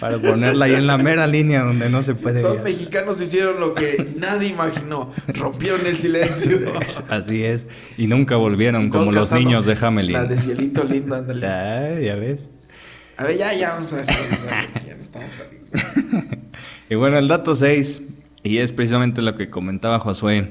[0.00, 2.42] para ponerla ahí en la mera línea donde no se puede.
[2.42, 5.12] Los mexicanos hicieron lo que nadie imaginó.
[5.28, 6.72] Rompieron el silencio.
[7.08, 7.66] Así es.
[7.96, 10.38] Y nunca volvieron como los niños de La de Hamelin.
[10.38, 11.40] Cielito Lindo, ándale.
[11.40, 12.50] Ya, ya ves.
[13.16, 14.06] A ver, ya, ya, vamos a ver.
[14.06, 15.70] Ya estamos saliendo.
[16.90, 18.02] Y bueno, el dato 6,
[18.42, 20.50] y es precisamente lo que comentaba Josué,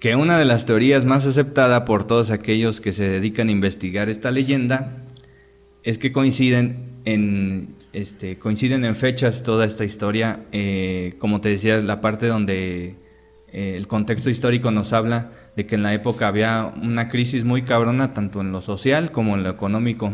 [0.00, 4.08] que una de las teorías más aceptada por todos aquellos que se dedican a investigar
[4.08, 4.96] esta leyenda
[5.82, 11.78] es que coinciden en, este, coinciden en fechas toda esta historia, eh, como te decía,
[11.80, 12.96] la parte donde
[13.52, 17.62] eh, el contexto histórico nos habla de que en la época había una crisis muy
[17.62, 20.12] cabrona tanto en lo social como en lo económico.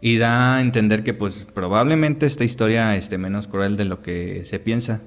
[0.00, 4.44] Y da a entender que pues probablemente esta historia esté menos cruel de lo que
[4.44, 5.02] se piensa.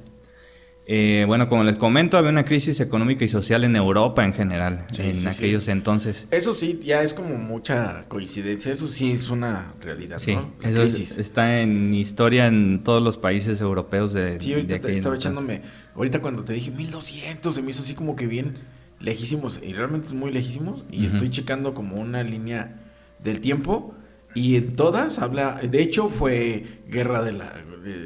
[0.91, 4.87] Eh, bueno, como les comento, había una crisis económica y social en Europa en general,
[4.91, 5.27] Sí, en sí, sí.
[5.27, 6.25] aquellos entonces.
[6.31, 8.71] Eso sí, ya es como mucha coincidencia.
[8.71, 10.51] Eso sí es una realidad, Sí, ¿no?
[10.61, 11.17] La eso es- crisis.
[11.19, 15.19] está en historia en todos los países europeos de, Sí, de ahorita te estaba entonces.
[15.19, 15.61] echándome.
[15.93, 18.55] Ahorita cuando te dije 1200, se me hizo así como que bien
[18.99, 19.59] lejísimos.
[19.63, 20.85] Y realmente es muy lejísimos.
[20.91, 22.81] Y estoy checando como una línea
[23.23, 23.93] del tiempo.
[24.33, 25.59] Y en todas habla.
[25.61, 27.53] De hecho, fue guerra de la.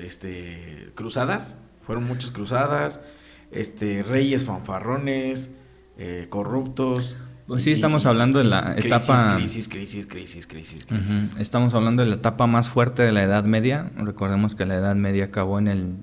[0.05, 0.89] este.
[0.95, 1.59] Cruzadas.
[1.85, 3.01] Fueron muchas cruzadas.
[3.51, 4.03] Este.
[4.03, 5.51] Reyes fanfarrones.
[5.97, 7.15] eh, corruptos.
[7.45, 11.35] Pues sí, y- estamos hablando de la crisis, etapa- Crisis, crisis, crisis, crisis, crisis.
[11.37, 13.91] Estamos hablando de la etapa más fuerte de la Edad Media.
[13.97, 15.93] Recordemos que la Edad Media acabó en el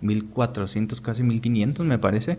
[0.00, 2.38] 1400, casi 1500 me parece.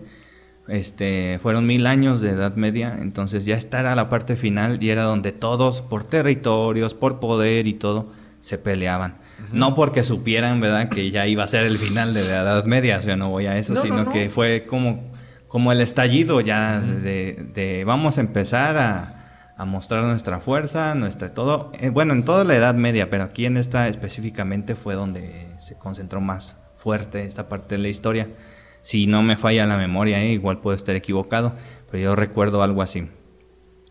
[0.68, 4.89] Este, fueron mil años de Edad Media, entonces ya esta era la parte final y
[4.89, 8.12] era donde todos, por territorios, por poder y todo,
[8.42, 9.18] se peleaban.
[9.52, 13.00] No porque supieran, ¿verdad?, que ya iba a ser el final de la Edad Media,
[13.00, 14.12] o sea, no voy a eso, No, no, sino no.
[14.12, 15.12] que fue como,
[15.48, 21.34] como el estallido ya de, de vamos a empezar a, a mostrar nuestra fuerza, nuestra
[21.34, 25.48] todo, eh, bueno, en toda la Edad Media, pero aquí en esta específicamente fue donde
[25.60, 28.30] se concentró más fuerte esta parte de la historia.
[28.82, 31.56] Si no me falla la memoria, eh, igual puedo estar equivocado,
[31.92, 33.10] pero yo recuerdo algo así.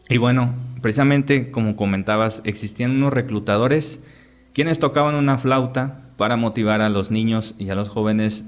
[0.09, 4.01] Y bueno, precisamente como comentabas, existían unos reclutadores
[4.53, 8.45] quienes tocaban una flauta para motivar a los niños y a los jóvenes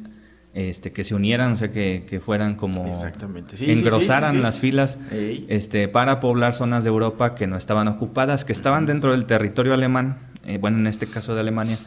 [0.55, 3.57] este, que se unieran, o sea, que, que fueran como Exactamente.
[3.57, 4.43] Sí, engrosaran sí, sí.
[4.43, 5.47] las filas Ey.
[5.49, 9.73] este, para poblar zonas de Europa que no estaban ocupadas, que estaban dentro del territorio
[9.73, 11.79] alemán, eh, bueno, en este caso de Alemania,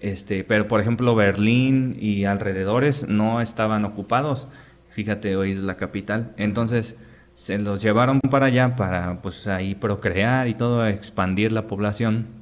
[0.00, 4.48] este, pero por ejemplo Berlín y alrededores no estaban ocupados,
[4.90, 6.96] fíjate, hoy es la capital, entonces
[7.34, 12.35] se los llevaron para allá para pues ahí procrear y todo, expandir la población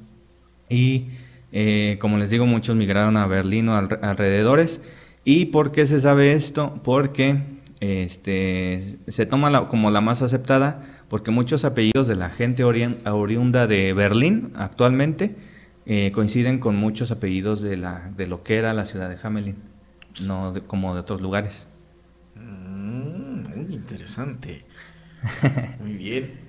[0.69, 1.07] y
[1.51, 4.81] eh, como les digo, muchos migraron a Berlín o al- alrededores.
[5.23, 6.79] ¿Y por qué se sabe esto?
[6.83, 7.41] Porque
[7.79, 13.67] este, se toma la- como la más aceptada, porque muchos apellidos de la gente oriunda
[13.67, 15.35] de Berlín actualmente
[15.85, 19.55] eh, coinciden con muchos apellidos de, la, de lo que era la ciudad de Hamelin,
[20.27, 21.67] no de- como de otros lugares.
[22.35, 24.65] Mm, muy interesante.
[25.79, 26.44] Muy bien.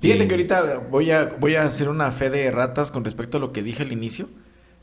[0.00, 3.40] Fíjate que ahorita voy a, voy a hacer una fe de ratas con respecto a
[3.40, 4.28] lo que dije al inicio,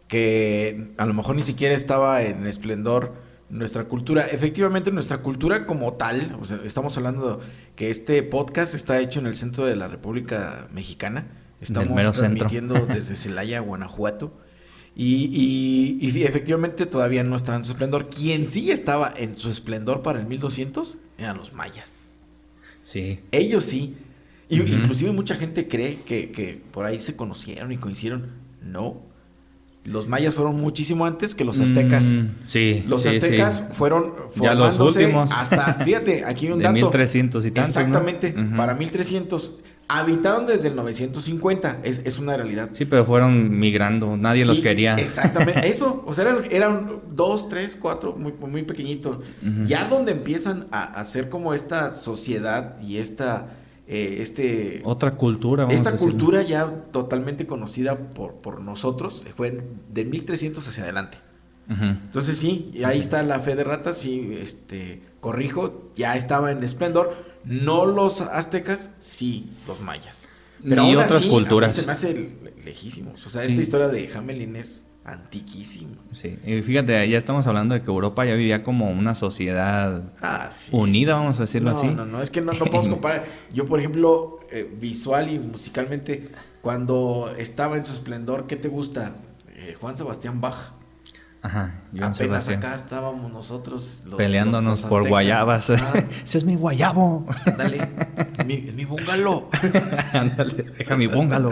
[0.07, 3.13] que a lo mejor ni siquiera estaba en esplendor
[3.49, 4.26] nuestra cultura.
[4.28, 7.39] Efectivamente, nuestra cultura como tal, o sea, estamos hablando
[7.76, 11.28] que este podcast está hecho en el centro de la República Mexicana.
[11.61, 11.89] Estamos
[12.20, 14.34] transmitiendo desde Celaya, Guanajuato.
[14.95, 18.09] Y, y- y efectivamente todavía no estaba en su esplendor.
[18.09, 22.24] Quien sí estaba en su esplendor para el 1200 eran los mayas.
[22.84, 23.20] Sí.
[23.32, 23.95] Ellos sí.
[24.50, 24.74] Y, Ujú.
[24.76, 28.32] Inclusive mucha gente cree que, que por ahí se conocieron y coincidieron.
[28.62, 29.02] No.
[29.84, 32.04] Los mayas fueron muchísimo antes que los aztecas.
[32.04, 32.84] Mm, sí.
[32.88, 33.64] Los sí, aztecas sí.
[33.74, 35.32] fueron Ya los formándose últimos.
[35.32, 36.74] hasta, fíjate, aquí hay un De dato.
[36.74, 37.82] 1300 y tantos, ¿no?
[37.82, 38.56] Exactamente, Ujú.
[38.58, 39.60] para 1300.
[39.89, 42.72] Habitaron desde el 950, es, es una realidad.
[42.74, 44.18] Sí, pero fueron migrando.
[44.18, 44.95] Nadie los Y- quería.
[44.95, 46.04] Exactamente, eso.
[46.06, 49.18] O sea, eran, eran dos, tres, cuatro, muy, muy pequeñitos.
[49.41, 49.64] Ujú.
[49.66, 53.57] Ya donde empiezan a hacer como esta sociedad y esta,
[53.88, 55.64] eh, este, Otra cultura.
[55.64, 60.84] vamos esta a cultura ya totalmente conocida por, por nosotros fue en- de 1300 hacia
[60.84, 61.18] adelante.
[61.70, 67.14] Entonces sí, ahí está la fe de ratas, sí, este, corrijo, ya estaba en esplendor.
[67.44, 70.30] No los aztecas, sí los mayas.
[70.64, 71.74] Pero Ni aún otras así, a mí culturas.
[71.76, 73.26] se me hace le- lejísimos.
[73.28, 73.50] O sea, Sí.
[73.50, 75.95] esta historia de Hamelin es antiquísima.
[76.12, 76.38] Sí.
[76.45, 80.70] Y fíjate, ya estamos hablando de que Europa ya vivía como una sociedad Ah, sí.
[80.74, 81.88] unida, vamos a decirlo no, así.
[81.88, 83.26] No, no, es que no, no podemos comparar.
[83.53, 86.30] Yo, por ejemplo, eh, visual y musicalmente,
[86.62, 89.14] cuando estaba en su esplendor, ¿qué te gusta?
[89.55, 90.74] Eh, Juan Sebastián Bach.
[91.41, 91.82] Ajá.
[91.93, 92.58] Apenas Sebastián.
[92.60, 95.70] acá estábamos nosotros los, Peleándonos los- por guayabas.
[95.70, 95.93] Ah,
[96.24, 97.26] Ese es mi guayabo.
[97.58, 97.80] Dale,
[98.45, 99.47] mi, mi bungalow.
[100.14, 101.51] Ándale, deja mi búngalo.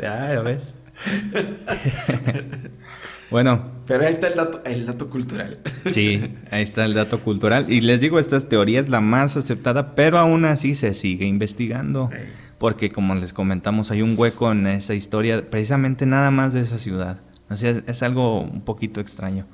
[0.00, 0.72] Ya, ya ves.
[3.30, 5.58] bueno, Pero ahí está el dato, el dato cultural.
[5.86, 7.70] sí, ahí está el dato cultural.
[7.70, 12.10] Y les digo, esta teoría es la más aceptada, pero aún así se sigue investigando.
[12.58, 16.78] Porque como les comentamos, hay un hueco en esa historia, precisamente nada más de esa
[16.78, 17.20] ciudad.
[17.48, 19.46] O sea, es, es algo un poquito extraño.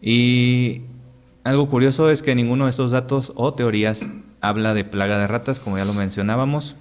[0.00, 0.82] Y
[1.44, 4.08] algo curioso es que ninguno de estos datos o teorías
[4.40, 6.76] habla de plaga de ratas, como ya lo mencionábamos.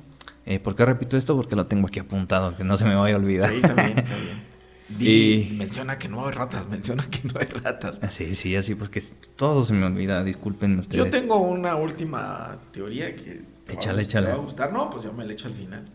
[0.45, 1.35] Eh, ¿Por qué repito esto?
[1.35, 3.49] Porque lo tengo aquí apuntado, que no se me vaya a olvidar.
[3.49, 4.49] Sí, está bien, está bien.
[4.97, 7.99] Di- Y- Menciona que no hay ratas, menciona que no hay ratas.
[8.01, 9.03] Así, sí, así, porque
[9.35, 10.97] todo se me olvida, disculpen ustedes.
[11.05, 14.25] Yo tengo una última teoría que te, Échale, va, échale.
[14.27, 14.73] te va a gustar.
[14.73, 15.85] No, pues yo me la echo al final.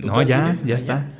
[0.00, 1.18] ¿Tú No, ya, ya Ah, está.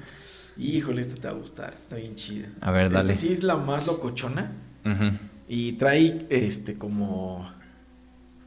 [0.58, 2.48] Híjole, esta te va a gustar, está bien chida.
[2.60, 3.10] A ver, dale.
[3.12, 4.52] Esta sí es la más locochona
[4.84, 5.18] Ujú.
[5.48, 7.50] y trae este como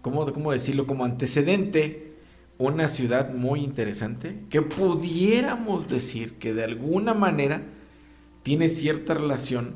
[0.02, 0.86] ¿cómo, cómo decirlo?
[0.86, 2.05] Como antecedente
[2.58, 7.64] una ciudad muy interesante que pudiéramos decir que de alguna manera
[8.44, 9.76] tiene cierta relación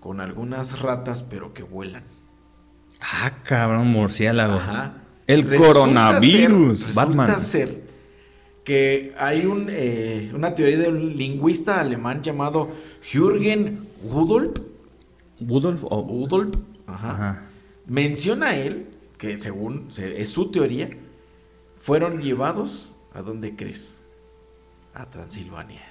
[0.00, 2.04] con algunas ratas pero que vuelan.
[3.00, 4.60] Ah, cabrón, murciélagos.
[4.60, 4.98] Ajá.
[5.26, 7.26] El Resulta coronavirus, ser- Batman.
[7.28, 7.82] Resulta ser
[8.64, 12.70] que hay un, eh, una teoría de un lingüista alemán llamado
[13.02, 14.52] Jürgen Rudolf.
[15.40, 16.54] Budolf o Rudolf,
[16.86, 17.10] ajá.
[17.12, 17.42] Ajá.
[17.86, 18.86] Menciona él
[19.18, 20.88] que según se- es su teoría,
[21.82, 24.04] fueron llevados a dónde crees?
[24.94, 25.82] A Transilvania.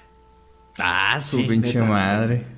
[0.78, 2.34] Ah, su Sí, pinche neta, madre.
[2.38, 2.48] neta.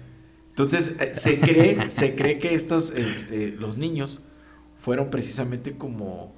[0.51, 4.22] Entonces eh, se cree, se cree que estos, este, los niños
[4.76, 6.37] fueron precisamente como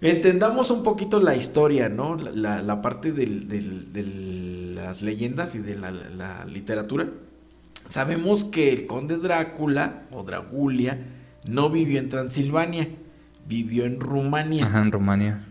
[0.00, 2.16] entendamos un poquito la historia, ¿no?
[2.16, 4.02] La, la- la parte del- del- de
[4.74, 7.08] las leyendas y de la, la literatura.
[7.86, 10.98] Sabemos que el conde Drácula o Dragulia
[11.46, 12.88] no vivió en Transilvania,
[13.46, 14.66] vivió en Rumania.
[14.66, 15.44] Ajá, en Rumania.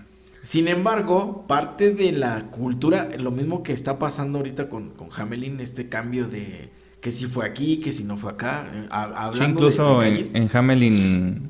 [0.48, 5.60] Sin embargo, parte de la cultura, lo mismo que está pasando ahorita con, con Hamelin,
[5.60, 6.72] este cambio de
[7.02, 10.00] que si fue aquí, que si no fue acá, eh, ha- hablando Sí, de- incluso
[10.00, 10.34] de en, calles.
[10.36, 11.50] en Hamelin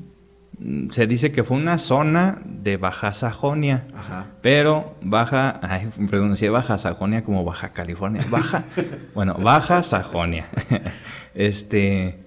[0.58, 3.86] mm, se dice que fue una zona de Baja Sajonia.
[3.93, 4.32] Ajá.
[4.41, 8.26] Pero Baja, ay, pronuncié Baja Sajonia como Baja California.
[8.32, 8.66] Baja,
[9.14, 10.50] bueno, Baja Sajonia.
[11.36, 12.26] Este,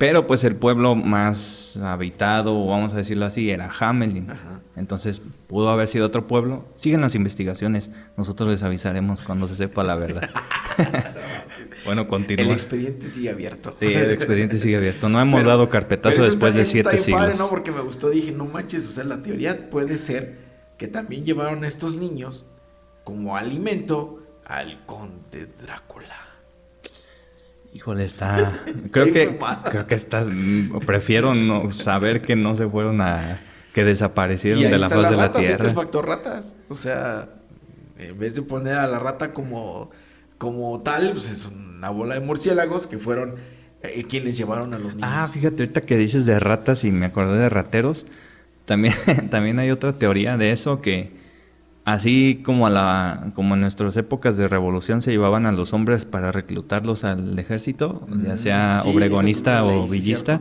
[0.00, 4.30] pero pues el pueblo más habitado, vamos a decirlo así, era Hamelin.
[4.30, 4.62] Ajá.
[4.74, 6.64] Entonces pudo haber sido otro pueblo.
[6.76, 7.90] Siguen las investigaciones.
[8.16, 10.30] Nosotros les avisaremos cuando se sepa la verdad.
[11.84, 12.50] bueno, El continúa.
[12.50, 13.72] expediente sigue abierto.
[13.72, 15.10] Sí, el expediente sigue abierto.
[15.10, 17.46] No hemos Pero- dado carpetazo después está- de siete está bien padre, siglos.
[17.46, 17.50] ¿no?
[17.50, 20.38] Porque me gustó, dije, no manches, o sea, la teoría puede ser
[20.78, 22.46] que también llevaron a estos niños
[23.04, 26.16] como alimento al conde Drácula.
[27.72, 28.60] Híjole, está.
[28.92, 29.38] creo que
[29.70, 30.28] creo que estás.
[30.86, 33.40] Prefiero no saber que no se fueron a.
[33.72, 35.72] que desaparecieron Y ahí de la faz de la este tierra.
[35.72, 36.56] factor ratas.
[36.68, 37.28] O sea,
[37.98, 39.90] en vez de poner a la rata como,
[40.38, 43.36] como tal, pues es una bola de murciélagos que fueron
[43.82, 45.08] eh, quienes llevaron a los niños.
[45.10, 48.06] Ah, fíjate, ahorita que dices de ratas y me acordé de rateros.
[48.64, 48.94] También,
[49.30, 51.19] también hay otra teoría de eso que
[51.92, 56.04] así como a la como en nuestras épocas de revolución se llevaban a los hombres
[56.04, 60.40] para reclutarlos al ejército, ya sea sí, obregonista o ley, villista.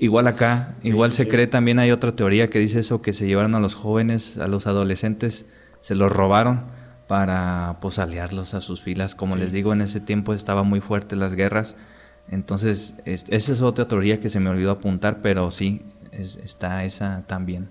[0.00, 3.26] Igual acá, Sí, igual se cree también hay otra teoría que dice eso que se
[3.26, 5.44] llevaron a los jóvenes, a los adolescentes,
[5.80, 6.62] se los robaron
[7.08, 9.14] para pues aliarlos a sus filas.
[9.14, 11.76] Como les digo, en ese tiempo estaba muy fuerte las guerras.
[12.30, 16.84] Entonces, es- esa es otra teoría que se me olvidó apuntar, pero sí, es- está
[16.84, 17.68] esa también.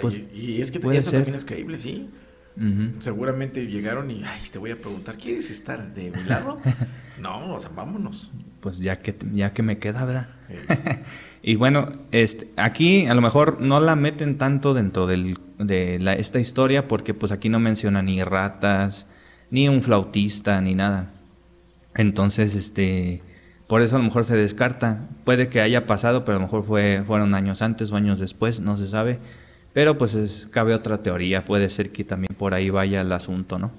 [0.00, 1.20] Pues, y es que puede eso ser.
[1.20, 2.10] también es creíble, sí.
[3.00, 6.58] Seguramente llegaron y, ay, te voy a preguntar, ¿quieres estar de mi lado?
[7.20, 8.32] no, o sea, vámonos.
[8.60, 10.28] Pues ya que, ya que me queda, ¿verdad?
[10.48, 11.02] Eh,
[11.42, 16.14] Y bueno, este, aquí a lo mejor no la meten tanto dentro del- de la-
[16.14, 19.06] esta historia porque pues aquí no menciona ni ratas,
[19.50, 21.12] ni un flautista, ni nada.
[21.94, 23.22] Entonces, este,
[23.68, 25.08] por eso a lo mejor se descarta.
[25.24, 28.58] Puede que haya pasado, pero a lo mejor fue, fueron años antes o años después,
[28.60, 29.18] no se sabe.
[29.76, 33.58] Pero pues es- cabe otra teoría, puede ser que también por ahí vaya el asunto,
[33.58, 33.70] ¿no?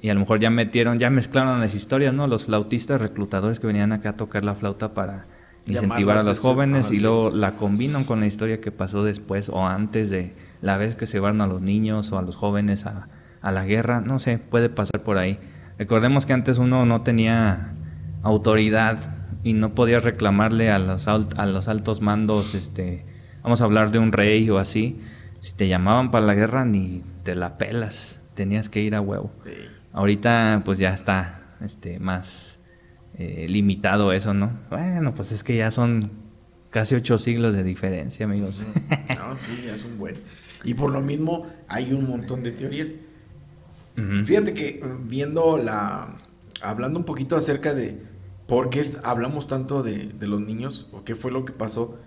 [0.00, 2.26] Y a lo mejor ya metieron, ya mezclaron las historias, ¿no?
[2.26, 5.26] Los flautistas reclutadores que venían acá a tocar la flauta para
[5.66, 7.02] incentivar a los jóvenes Ah, y sí.
[7.02, 11.04] luego la combinan con la historia que pasó después o antes de la vez que
[11.04, 13.08] se llevaron a los niños o a los jóvenes a,
[13.42, 14.00] a la guerra.
[14.00, 15.38] No sé, puede pasar por ahí.
[15.78, 17.74] Recordemos que antes uno no tenía
[18.22, 18.98] autoridad
[19.44, 23.04] y no podía reclamarle a los, a los altos mandos, este,
[23.42, 24.98] vamos a hablar de un rey o así.
[25.40, 29.30] Si te llamaban para la guerra ni te la pelas, tenías que ir a huevo.
[29.92, 32.60] Ahorita pues ya está este, más
[33.14, 34.58] eh, limitado eso, ¿no?
[34.70, 36.10] Bueno, pues es que ya son
[36.70, 38.64] casi ocho siglos de diferencia, amigos.
[39.18, 40.18] No, sí, ya es un buen.
[40.64, 42.94] Y por lo mismo hay un montón de teorías.
[44.24, 46.16] Fíjate que eh, viendo la.
[46.62, 48.00] Hablando un poquito acerca de
[48.46, 51.98] por qué hablamos tanto de, de los niños o qué fue lo que pasó.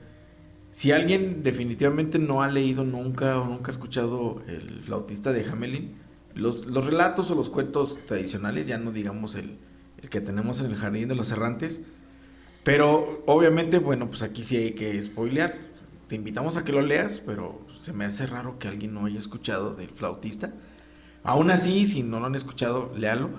[0.71, 5.95] Si alguien definitivamente no ha leído nunca o nunca ha escuchado el flautista de Hamelin,
[6.33, 9.57] los, los relatos o los cuentos tradicionales, ya no digamos el,
[10.01, 11.81] el que tenemos en el Jardín de los Errantes,
[12.63, 15.55] pero obviamente, bueno, pues aquí sí hay que spoilear.
[16.07, 19.17] Te invitamos a que lo leas, pero se me hace raro que alguien no haya
[19.17, 20.53] escuchado del flautista.
[21.23, 23.29] Aún así, si no lo han escuchado, léalo.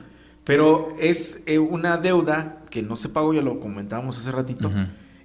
[0.44, 4.72] Pero es eh, una deuda que no se pagó, ya lo comentábamos hace ratito.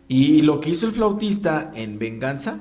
[0.08, 2.60] Y lo que hizo el flautista en venganza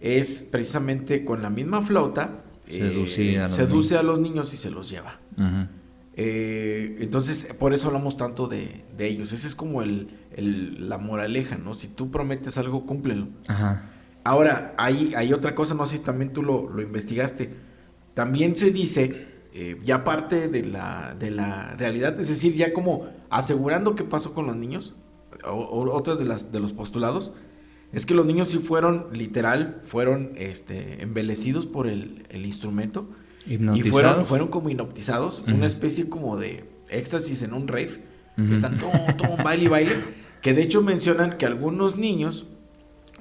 [0.00, 4.56] es precisamente con la misma flauta eh, Seducir a los seduce a los niños y
[4.56, 5.20] se los lleva.
[6.16, 9.32] Eh, entonces, por eso hablamos tanto de, de ellos.
[9.32, 11.74] Esa es como el, el- la moraleja, ¿no?
[11.74, 13.28] Si tú prometes algo, cúmplelo.
[13.48, 13.90] Ajá.
[14.22, 17.52] Ahora, hay, hay otra cosa, no sé si también tú lo, lo investigaste.
[18.14, 23.06] También se dice, eh, ya parte de la, de la realidad, es decir, ya como
[23.28, 24.94] asegurando qué pasó con los niños,
[25.46, 27.32] otras de, las, de los postulados,
[27.92, 33.08] es que los niños sí fueron, literal, fueron este, embelecidos por el, el instrumento.
[33.46, 35.52] Y fueron, fueron como hipnotizados, Ujú.
[35.52, 38.02] una especie como de éxtasis en un rave,
[38.38, 38.46] Ujú.
[38.48, 39.96] que están todo, todo baile y baile,
[40.40, 42.46] que de hecho mencionan que algunos niños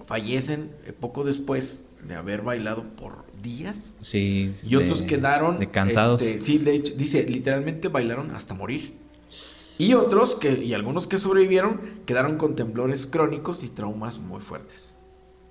[0.05, 4.53] fallecen eh, poco después de haber bailado por días Sí.
[4.65, 6.21] y otros de- quedaron De cansados.
[6.21, 8.93] este, sí, de hecho, dice, literalmente bailaron hasta morir.
[9.77, 14.97] Y otros que y algunos que sobrevivieron quedaron con temblores crónicos y traumas muy fuertes.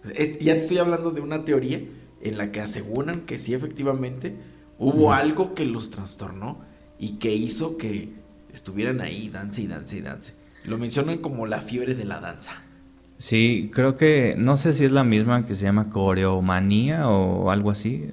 [0.05, 1.83] Ya te estoy hablando de una teoría
[2.21, 4.37] en la que aseguran que sí efectivamente
[4.79, 6.61] hubo algo que los trastornó
[6.99, 8.13] y que hizo que
[8.53, 10.35] estuvieran ahí dance y dance y dance.
[10.65, 12.53] Lo mencionan como la fiebre de la danza.
[13.19, 17.71] Sí, creo que, no sé si es la misma que se llama coreomanía o algo
[17.71, 18.11] así.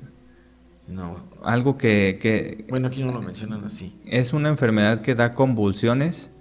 [0.90, 3.96] No, Algo que, que bueno, aquí no lo mencionan así.
[4.06, 6.32] es una enfermedad que da convulsiones,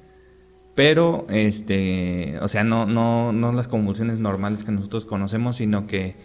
[0.75, 6.17] pero, este, o sea, no, no, no las convulsiones normales que nosotros conocemos, sino que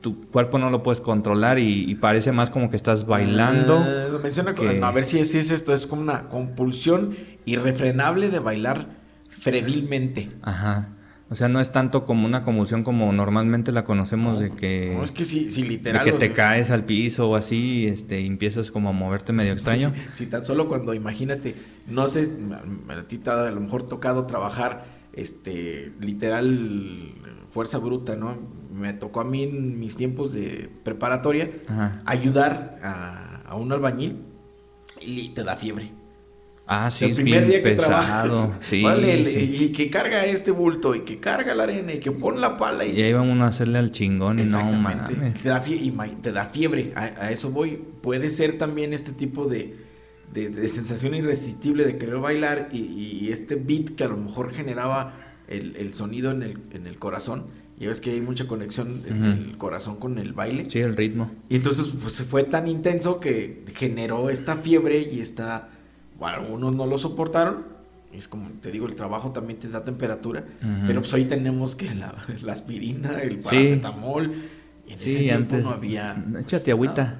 [0.00, 3.82] tu cuerpo no lo puedes controlar y, y parece más como que estás bailando.
[3.86, 6.02] Eh, lo menciona con- que- no, a ver si es, si es esto, es como
[6.02, 8.88] una compulsión irrefrenable de bailar
[9.30, 10.28] ferilmente.
[10.42, 10.94] Ajá.
[11.30, 15.04] O sea, no es tanto como una convulsión como normalmente la conocemos de que, No,
[15.04, 18.26] es que si, si de que te sea, caes al piso o así, este, y
[18.26, 19.92] empiezas como a moverte medio extraño.
[20.12, 21.54] Si, si tan solo cuando, imagínate,
[21.86, 22.30] no sé,
[22.88, 27.12] a a ti te ha a lo mejor tocado trabajar, este, literal,
[27.50, 28.36] fuerza bruta, ¿no?
[28.72, 32.02] Me tocó a mí en mis tiempos de preparatoria Ajá.
[32.06, 34.22] ayudar a, a un albañil
[35.02, 35.97] y te da fiebre.
[36.70, 37.88] Ah, sí, el primer día que pesado.
[37.88, 38.82] trabajas, Sí,
[39.26, 39.64] sí.
[39.64, 42.84] y que carga este bulto, y que carga la arena, y que pone la pala,
[42.84, 45.14] y, Y ahí va uno a hacerle al chingón y no Exactamente.
[45.16, 45.34] mames.
[45.34, 47.82] Te da, te fiebre, a, a eso voy.
[48.02, 49.76] Puede ser también este tipo de,
[50.34, 54.52] de- de sensación irresistible de querer bailar y, y este beat que a lo mejor
[54.52, 55.14] generaba
[55.48, 57.46] el, el sonido en el, en el corazón,
[57.80, 60.64] Y ves que hay mucha conexión en el corazón con el baile.
[60.68, 61.30] Sí, el ritmo.
[61.48, 65.70] Y entonces pues se fue tan intenso que generó esta fiebre y esta...
[66.18, 67.78] Bueno, algunos no lo soportaron.
[68.12, 70.44] Es como te digo, el trabajo también te da temperatura.
[70.86, 72.14] Pero pues hoy tenemos que la,
[72.50, 74.32] aspirina, el paracetamol.
[74.86, 76.24] Y en ese antes no había.
[76.40, 77.18] Échate agüita.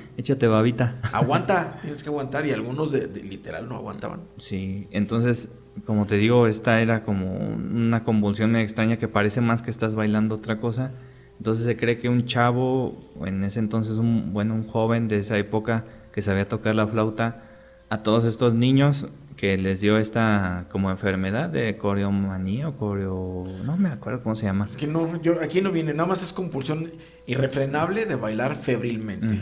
[0.16, 0.96] Échate babita.
[1.12, 2.46] Aguanta, tienes que aguantar.
[2.46, 4.22] Y algunos de, literal no aguantaban.
[4.38, 5.50] Sí, entonces,
[5.84, 10.36] como te digo, esta era como una convulsión extraña que parece más que estás bailando
[10.36, 10.92] otra cosa.
[11.36, 15.38] Entonces se cree que un chavo, en ese entonces, un, bueno, un joven de esa
[15.38, 17.49] época que sabía tocar la flauta,
[17.90, 23.44] a todos estos niños que les dio esta como enfermedad de coreomanía o coreo...
[23.64, 24.66] no me acuerdo cómo se llama.
[24.70, 26.92] Es que no, yo, aquí no viene, nada más es compulsión
[27.26, 29.40] irrefrenable de bailar febrilmente.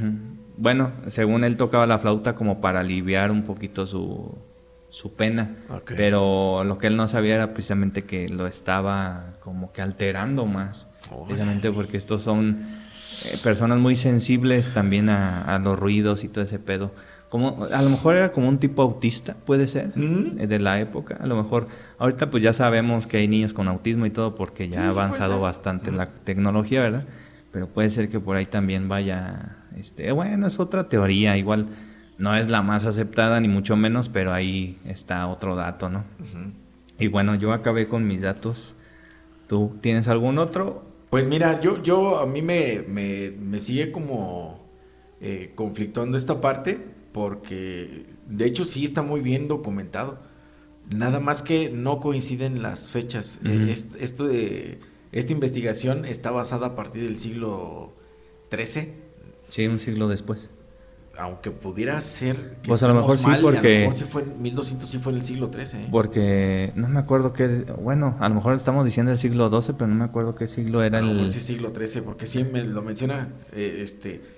[0.57, 4.39] Bueno, según él tocaba la flauta como para aliviar un poquito su,
[4.89, 9.83] su pena, pero lo que él no sabía era precisamente que lo estaba como que
[9.83, 10.89] alterando más,
[11.27, 12.61] precisamente porque estos son
[13.25, 16.93] eh, personas muy sensibles también a, a los ruidos y todo ese pedo
[17.29, 21.19] como a lo mejor era como un tipo autista, puede ser, eh, de la época.
[21.21, 21.69] A lo mejor
[21.99, 25.41] ahorita pues ya sabemos que hay niños con autismo y todo porque ya ha avanzado
[25.41, 27.05] bastante la tecnología, ¿verdad?
[27.53, 31.69] Pero puede ser que por ahí también vaya, este, bueno, es otra teoría, igual
[32.17, 36.05] no es la más aceptada ni mucho menos, pero ahí está otro dato, ¿no?
[36.99, 38.75] Y bueno, yo acabé con mis datos.
[39.47, 40.85] ¿Tú tienes algún otro?
[41.11, 44.69] Pues mira, yo, yo a mí me, me, sigue como
[45.21, 50.19] eh, conflictuando esta parte porque de hecho sí está muy bien documentado.
[50.91, 53.41] Nada más que no coinciden las fechas.
[53.45, 54.81] Eh, esto de,
[55.13, 57.95] esta investigación está basada a partir del siglo
[58.51, 58.95] XIII.
[59.49, 60.51] Sí, un siglo después.
[61.19, 63.79] Aunque pudiera ser que Pues a lo mejor sí, porque...
[63.79, 65.89] A lo mejor fue en 1200, sí fue en el siglo XIII.
[65.91, 67.49] Porque no me acuerdo qué...
[67.83, 70.83] Bueno, a lo mejor estamos diciendo el siglo XII, pero no me acuerdo qué siglo
[70.83, 71.15] era a lo el...
[71.15, 74.38] Mejor sí siglo XIII, porque sí me lo menciona eh, este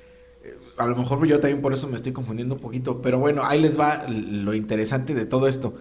[0.81, 3.61] a lo mejor yo también por eso me estoy confundiendo un poquito, pero bueno, ahí
[3.61, 5.75] les va lo interesante de todo esto.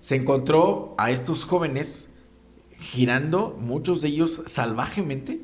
[0.00, 2.10] Se encontró a estos jóvenes
[2.78, 5.40] girando, muchos de ellos salvajemente.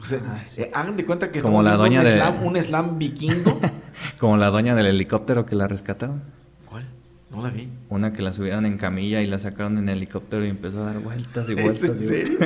[0.00, 2.12] O sea, ah, eh, hagan de cuenta que como la doña un, de...
[2.12, 3.58] slam, un slam vikingo.
[4.20, 6.22] como la doña del helicóptero que la rescataron.
[6.66, 6.86] ¿Cuál?
[7.30, 7.70] No la vi.
[7.88, 10.98] Una que la subieron en camilla y la sacaron en helicóptero y empezó a dar
[11.00, 11.82] vueltas y vueltas.
[11.82, 12.38] en serio?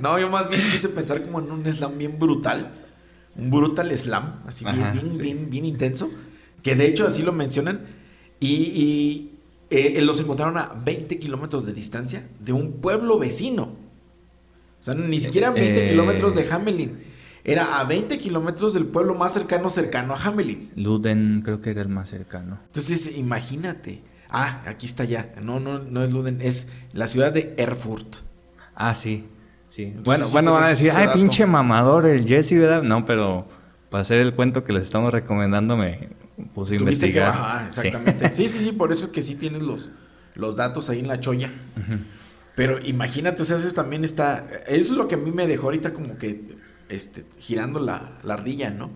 [0.00, 2.87] no, yo más bien quise pensar como en un slam bien brutal
[3.36, 6.10] un brutal slam, así bien, bien, bien, intenso,
[6.62, 7.86] que de hecho así lo mencionan,
[8.40, 9.30] y,
[9.70, 13.76] eh, eh, los encontraron a 20 kilómetros de distancia de un pueblo vecino.
[14.80, 16.98] O sea, ni siquiera 20 eh, kilómetros de Hamelin.
[17.44, 20.70] Era a 20 kilómetros del pueblo más cercano, cercano a Hamelin.
[20.76, 22.60] Luden creo que era el más cercano.
[22.66, 24.02] Entonces, imagínate.
[24.28, 25.34] Ah, aquí está ya.
[25.42, 28.16] No, no, no es Luden, es la ciudad de Erfurt.
[28.74, 29.24] Ah, sí.
[29.78, 29.94] Sí.
[30.02, 32.82] bueno, bueno, van a decir, ay, pinche mamador el Jesse, ¿verdad?
[32.82, 33.46] No, pero
[33.90, 36.08] para hacer el cuento que les estamos recomendando me
[36.52, 37.32] puse a investigar.
[37.32, 38.32] Que, exactamente.
[38.32, 38.48] Sí.
[38.48, 39.90] sí, sí, por eso es que sí tienes los,
[40.34, 41.52] los datos ahí en la cholla.
[42.56, 44.48] Pero imagínate, o sea, eso también está.
[44.66, 46.44] Eso es lo que a mí me dejó ahorita como que
[46.88, 48.86] este, girando la, ardilla, ¿no?
[48.86, 48.90] O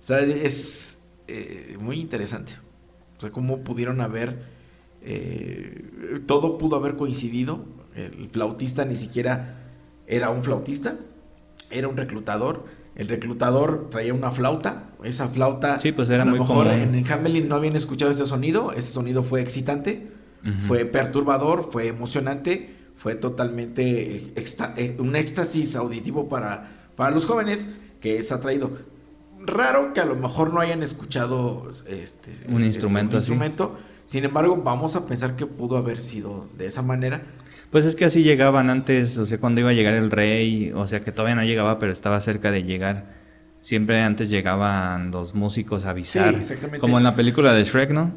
[0.00, 2.54] sea, es eh, muy interesante.
[3.18, 4.52] O sea, cómo pudieron haber.
[5.00, 7.66] Eh, todo pudo haber coincidido.
[7.94, 9.63] El flautista ni siquiera
[10.06, 10.96] era un flautista,
[11.70, 12.64] era un reclutador.
[12.94, 14.90] El reclutador traía una flauta.
[15.02, 18.26] Esa flauta, sí, pues era a lo mejor en el Hamelin no habían escuchado ese
[18.26, 18.72] sonido.
[18.72, 20.10] Ese sonido fue excitante,
[20.66, 27.68] fue perturbador, fue emocionante, fue totalmente eh, un éxtasis auditivo para, para los jóvenes
[28.00, 28.72] que es atraído.
[29.40, 33.16] Raro que a lo mejor no hayan escuchado este, un instrumento.
[33.16, 33.76] instrumento.
[34.06, 37.26] Sin embargo, vamos a pensar que pudo haber sido de esa manera
[37.74, 40.86] pues es que así llegaban antes, o sea, cuando iba a llegar el rey, o
[40.86, 43.16] sea, que todavía no llegaba, pero estaba cerca de llegar.
[43.58, 46.34] Siempre antes llegaban los músicos a avisar.
[46.34, 46.78] Sí, exactamente.
[46.78, 48.14] Como en la película de Shrek, ¿no?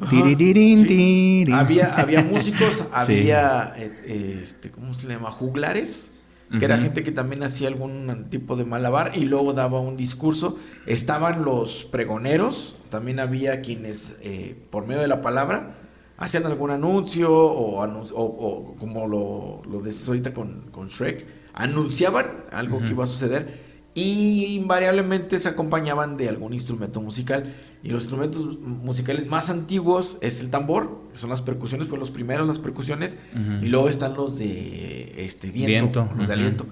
[1.51, 5.32] Había, había músicos, había, eh, este, ¿cómo se llama?
[5.32, 6.12] Juglares
[6.60, 10.55] que era gente que también hacía algún tipo de malabar y luego daba un discurso.
[10.86, 15.87] Estaban los pregoneros, también había quienes, eh, por medio de la palabra,
[16.18, 22.80] hacían algún anuncio o, o, como lo, lo decís ahorita con, con Shrek, anunciaban algo
[22.80, 27.51] que iba a suceder y invariablemente se acompañaban de algún instrumento musical.
[27.82, 32.11] Y los instrumentos musicales más antiguos es el tambor, que son las percusiones, fueron los
[32.11, 33.18] primeros las percusiones,
[33.59, 36.68] y luego están los de este viento, los de aliento.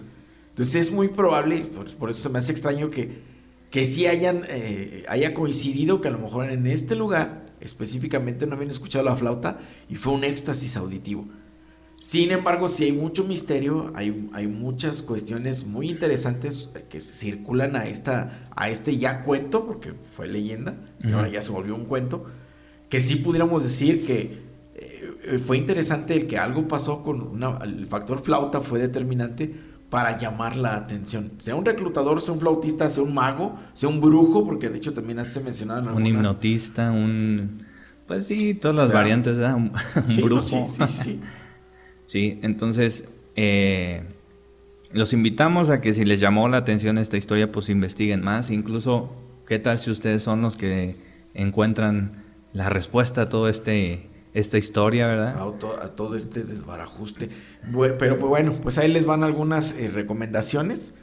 [0.49, 1.61] Entonces es muy probable,
[1.99, 3.34] por, eso se me hace extraño que,
[3.75, 8.55] que sí hayan, eh, haya coincidido que a lo mejor en este lugar específicamente no
[8.55, 9.59] habían escuchado la flauta
[9.89, 11.27] y fue un éxtasis auditivo.
[11.97, 17.85] Sin embargo, sí hay mucho misterio, hay, hay muchas cuestiones muy interesantes que circulan a,
[17.85, 22.27] esta, a este ya cuento, porque fue leyenda, y ahora ya se volvió un cuento,
[22.87, 24.39] que sí pudiéramos decir que
[24.75, 29.53] eh, fue interesante el que algo pasó con una, el factor flauta fue determinante
[29.89, 31.31] para llamar la atención.
[31.37, 34.93] Sea un reclutador, sea un flautista, sea un mago, sea un brujo, porque de hecho
[34.93, 37.63] también se mencionaban Un hipnotista, un...
[38.07, 39.55] Pues sí, todas las variantes, ¿verdad?
[39.55, 39.71] Un,
[40.23, 40.41] brujo.
[40.41, 41.21] sí, sí, sí.
[42.07, 43.05] Sí, entonces
[43.35, 44.03] eh,
[44.93, 48.49] los invitamos a que si les llamó la atención esta historia, pues investiguen más.
[48.49, 49.11] Incluso,
[49.47, 50.97] ¿qué tal si ustedes son los que
[51.33, 52.23] encuentran
[52.53, 55.35] la respuesta a todo este esta historia, ¿verdad?
[55.81, 57.29] A, todo, este desbarajuste.
[57.97, 60.93] pero pues bueno, pues ahí les van algunas eh, recomendaciones.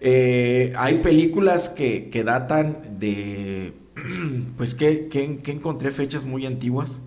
[0.00, 3.74] Eh, hay películas que, que, datan de,
[4.56, 7.00] pues que, que, encontré fechas muy antiguas.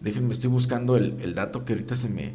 [0.00, 2.34] Déjenme, estoy buscando el, el dato que ahorita se me,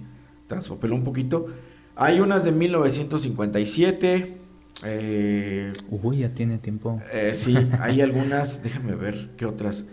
[0.51, 1.47] transpapeló un poquito.
[1.95, 4.37] Hay unas de 1957.
[4.83, 7.01] Eh, Uy, ya tiene tiempo.
[7.13, 9.85] Eh, sí, hay algunas, déjame ver qué otras.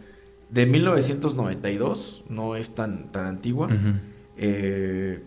[0.51, 3.69] De 1992, no es tan, tan antigua.
[4.37, 5.23] Eh,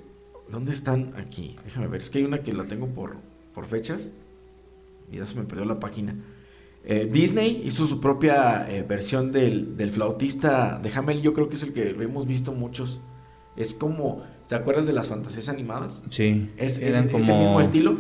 [0.49, 1.55] ¿Dónde están aquí?
[1.63, 3.17] Déjame ver, es que hay una que la tengo por,
[3.53, 4.07] por fechas.
[5.11, 6.15] Y ya se me perdió la página.
[7.11, 11.22] Disney hizo su propia versión del, del, flautista de Hamel.
[11.22, 13.01] Yo creo que es el que hemos visto muchos.
[13.55, 16.03] Es como ¿Te acuerdas de las fantasías animadas?
[16.09, 16.49] Sí.
[16.57, 17.19] Es, Eran como...
[17.19, 17.95] ese mismo estilo.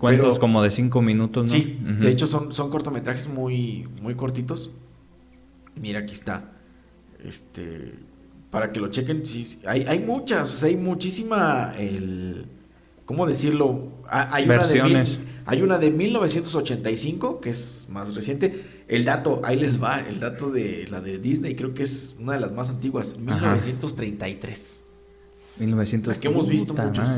[0.00, 1.48] Cuentos como de cinco minutos, ¿no?
[1.48, 4.72] Sí, de hecho son, son cortometrajes muy, muy cortitos.
[5.80, 6.52] Mira, aquí está.
[7.24, 7.94] Este,
[8.50, 12.46] para que lo chequen, sí, hay, hay muchas, hay muchísima, el,
[13.04, 13.92] ¿cómo decirlo?
[14.08, 15.16] Hay Versiones.
[15.16, 18.64] Una de hay una de 1985, que es más reciente.
[18.86, 22.34] El dato, ahí les va, el dato de la de Disney, creo que es una
[22.34, 24.86] de las más antiguas, 1933.
[25.58, 26.18] 1900.
[26.18, 27.08] que hemos visto muchos.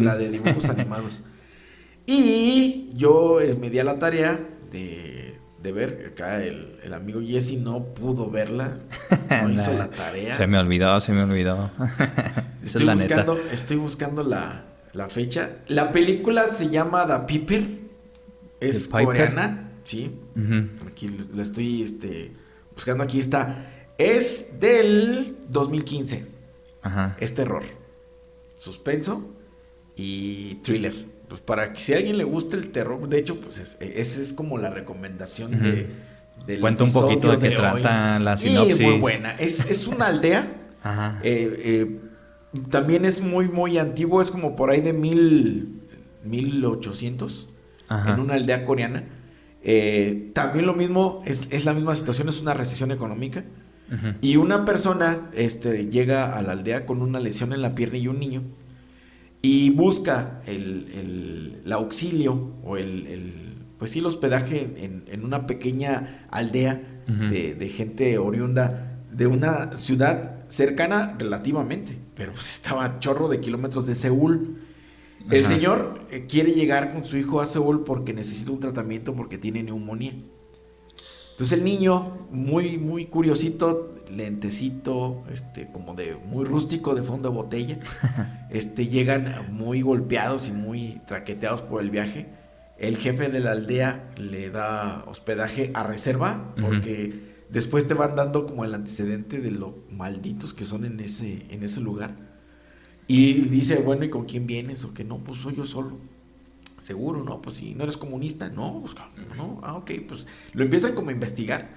[0.00, 1.22] La de dibujos animados.
[2.06, 5.19] Y yo eh, me di a la tarea de,
[5.62, 6.12] de ver.
[6.12, 8.76] Acá el, el, amigo Jesse no pudo verla.
[9.42, 10.34] No hizo la tarea.
[10.34, 11.70] Se me olvidó, se me olvidó.
[12.64, 15.58] estoy, buscando, estoy buscando la, la, fecha.
[15.68, 17.68] La película se llama The Piper.
[18.58, 19.70] Es coreana.
[19.84, 20.18] Sí.
[20.86, 22.32] Aquí la estoy este,
[22.74, 23.04] buscando.
[23.04, 23.66] Aquí está.
[23.98, 26.26] Es del 2015.
[27.18, 27.62] Es terror,
[28.56, 29.30] suspenso
[29.96, 31.19] y thriller.
[31.30, 34.32] Pues para que si a alguien le guste el terror, de hecho, pues esa es
[34.32, 35.88] como la recomendación de,
[36.44, 38.80] del Cuenta un poquito de qué trata la sinopsis.
[38.80, 39.30] Y muy buena.
[39.38, 40.52] Es, una aldea.
[41.22, 42.00] Eh, eh,
[42.68, 44.20] también es muy, muy antiguo.
[44.20, 45.82] Es como por ahí de mil,
[46.24, 47.48] 1800.
[48.08, 49.04] En una aldea coreana.
[49.62, 53.44] Eh, también lo mismo, es, es, la misma situación, es una recesión económica.
[54.20, 58.08] Y una persona este, llega a la aldea con una lesión en la pierna y
[58.08, 58.42] un niño
[59.42, 67.68] y busca el, auxilio o el, pues sí, el hospedaje en, una pequeña aldea de,
[67.68, 74.58] gente oriunda de una ciudad cercana relativamente, pero pues estaba chorro de kilómetros de Seúl.
[75.30, 79.38] El señor eh, quiere llegar con su hijo a Seúl porque necesita un tratamiento porque
[79.38, 80.12] tiene neumonía.
[81.40, 87.34] Entonces el niño, muy, muy curiosito, lentecito, este, como de muy rústico de fondo de
[87.34, 87.78] botella,
[88.50, 92.26] este, llegan muy golpeados y muy traqueteados por el viaje.
[92.78, 98.46] El jefe de la aldea le da hospedaje a reserva, porque después te van dando
[98.46, 102.16] como el antecedente de lo malditos que son en ese, en ese lugar.
[103.06, 104.84] Y dice, bueno, ¿y con quién vienes?
[104.84, 105.98] O que no, pues soy yo solo.
[106.80, 107.42] Seguro, ¿no?
[107.42, 108.94] Pues si no eres comunista, no, pues,
[109.36, 111.70] no, ah, ok, pues lo empiezan como a investigar.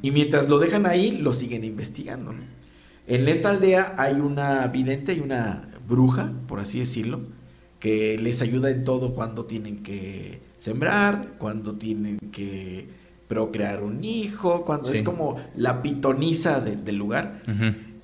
[0.00, 2.42] Y mientras lo dejan ahí, lo siguen investigando, ¿no?
[3.06, 7.20] En esta aldea hay una vidente y una bruja, por así decirlo,
[7.78, 12.88] que les ayuda en todo cuando tienen que sembrar, cuando tienen que
[13.28, 17.42] procrear un hijo, cuando es como la pitoniza del lugar.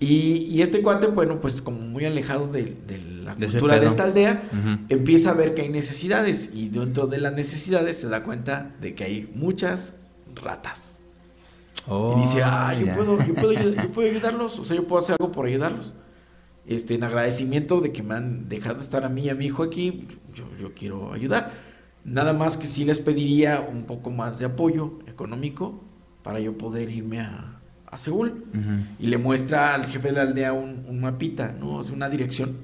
[0.02, 2.74] Y, este cuate, bueno, pues como muy alejado de,
[3.24, 4.42] la cultura de esta aldea,
[4.88, 8.96] empieza a ver que hay necesidades y dentro de las necesidades se da cuenta de
[8.96, 9.94] que hay muchas
[10.34, 11.02] ratas.
[11.86, 15.16] y dice, ah, yo, puedo, yo, puedo, yo, puedo, ayudarlos, o sea, yo puedo hacer
[15.20, 15.94] algo por ayudarlos.
[16.66, 19.62] Este, en agradecimiento de que me han dejado estar a mí y a mi hijo
[19.62, 21.52] aquí, yo, yo quiero ayudar.
[22.04, 25.80] Nada más que sí les pediría un poco más de apoyo económico
[26.24, 27.61] para yo poder irme a,
[27.92, 28.44] a Seúl
[28.98, 31.80] y le muestra al jefe de la aldea un, mapita, ¿no?
[31.80, 32.56] Es una dirección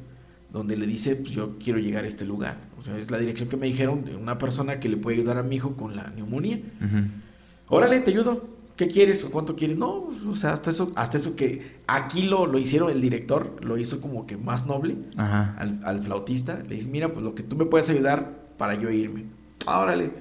[0.50, 2.56] donde le dice, pues yo quiero llegar a este lugar.
[2.78, 5.36] O sea, es la dirección que me dijeron de una persona que le puede ayudar
[5.36, 6.60] a mi hijo con la neumonía.
[7.68, 8.58] Órale, te ayudo.
[8.78, 9.76] ¿qué quieres o cuánto quieres?
[9.76, 13.76] No, o sea, hasta eso, hasta eso que aquí lo, lo hicieron, el director lo
[13.76, 15.56] hizo como que más noble Ajá.
[15.58, 16.62] al, al flautista.
[16.66, 19.26] Le dice, mira, pues lo que tú me puedes ayudar para yo irme.
[19.66, 20.12] Órale,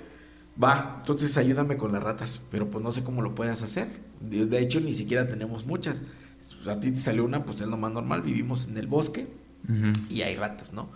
[0.61, 3.87] va, entonces ayúdame con las ratas, pero pues no sé cómo lo puedas hacer.
[4.21, 6.01] De, hecho, ni siquiera tenemos muchas.
[6.67, 9.27] A ti te salió una, pues es lo más normal, vivimos en el bosque
[10.09, 10.89] y hay ratas, ¿no?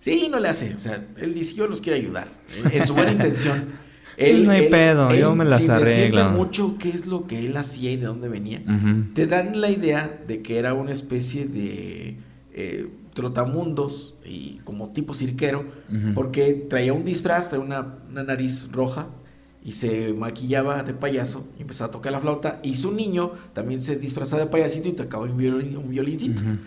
[0.00, 0.74] Sí, no le hace.
[0.74, 2.28] O sea, él dice, yo los quiero ayudar.
[2.64, 3.66] En, en su buena intención.
[4.18, 6.30] Sí, no hay pedo, yo me las sin arreglo.
[6.30, 8.62] mucho qué es lo que él hacía y de dónde venía.
[9.14, 12.16] Te dan la idea de que era una especie de
[12.52, 15.64] eh, trotamundos y como tipo cirquero,
[16.14, 19.08] porque traía un disfraz, traía una, una nariz roja
[19.64, 22.60] y se maquillaba de payaso y empezaba a tocar la flauta.
[22.62, 26.42] Y su niño también se disfrazaba de payasito y tocaba un, violín, un violincito.
[26.42, 26.58] Ujú.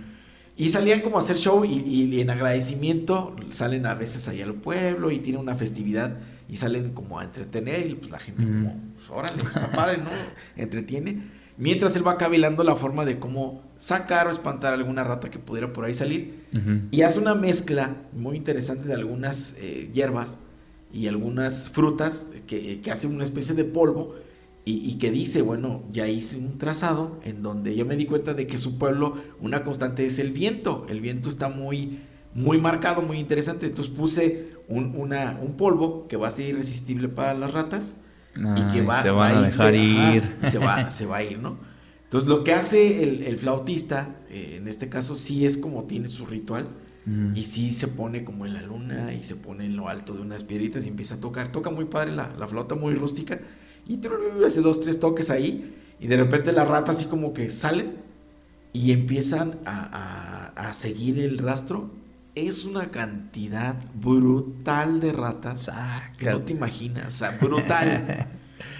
[0.57, 4.53] Y salían como a hacer show y, y en agradecimiento salen a veces allá al
[4.53, 6.17] pueblo y tienen una festividad
[6.47, 8.51] y salen como a entretener y pues la gente Ujú.
[8.53, 10.09] como, pues, órale, está padre, ¿no?
[10.55, 11.23] Entretiene.
[11.57, 15.71] Mientras él va cavilando la forma de cómo sacar o espantar alguna rata que pudiera
[15.71, 16.45] por ahí salir.
[16.53, 16.87] Ujú.
[16.91, 20.39] Y hace una mezcla muy interesante de algunas eh, hierbas
[20.95, 24.15] y algunas frutas que, que hace una especie de polvo
[24.65, 28.33] y, y que dice, bueno, ya hice un trazado en donde yo me di cuenta
[28.33, 30.85] de que su pueblo, una constante es el viento.
[30.89, 31.99] El viento está muy,
[32.33, 33.67] muy marcado, muy interesante.
[33.67, 37.97] Entonces puse un, una- un polvo que va a ser irresistible para las ratas
[38.53, 40.37] y que va, se va a dejar ajá, ir.
[40.41, 41.59] y se va, se va a ir, ¿no?
[42.03, 46.07] Entonces lo que hace el, el flautista, eh, en este caso sí es como tiene
[46.07, 46.69] su ritual,
[47.35, 50.21] Y sí se pone como en la luna y se pone en lo alto de
[50.21, 51.51] unas piedritas y empieza a tocar.
[51.51, 53.39] Toca muy padre la, la flauta, muy rústica.
[53.87, 53.99] Y
[54.45, 55.75] hace dos, tres toques ahí.
[55.99, 57.97] Y de repente las ratas así como que salen
[58.73, 61.91] y empiezan a, a- a seguir el rastro.
[62.33, 65.69] Es una cantidad brutal de ratas
[66.17, 67.07] que no te imaginas.
[67.07, 68.27] O sea, brutal.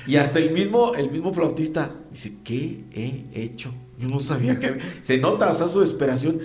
[0.08, 3.74] Y hasta el mismo, el mismo flautista dice, ¿qué he hecho?
[4.00, 4.78] Yo no sabía que...
[5.02, 6.40] Se nota, o sea, su desesperación.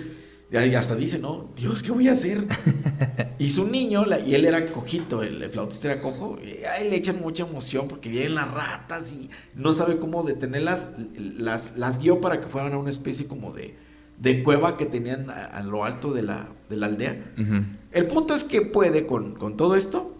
[0.51, 2.45] Y hasta dice, no, Dios, ¿qué voy a hacer?
[3.39, 6.77] Y su niño, la- y él era cojito, el, el flautista era cojo, y a
[6.79, 10.89] él le echan mucha emoción porque vienen las ratas y no sabe cómo detenerlas.
[11.17, 13.75] Las, las guió para que fueran a una especie como de,
[14.19, 17.33] de cueva que tenían a, a lo alto de la, de la aldea.
[17.91, 20.15] El punto es que puede con, con todo esto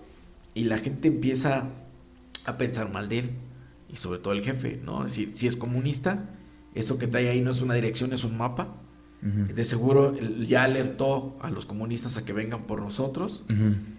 [0.56, 1.70] y la gente empieza
[2.46, 3.32] a pensar mal de él
[3.88, 5.02] y sobre todo el jefe, ¿no?
[5.06, 6.30] Es decir, si es comunista,
[6.74, 8.78] eso que trae ahí no es una dirección, es un mapa.
[9.22, 13.46] De seguro ya alertó a los comunistas a que vengan por nosotros.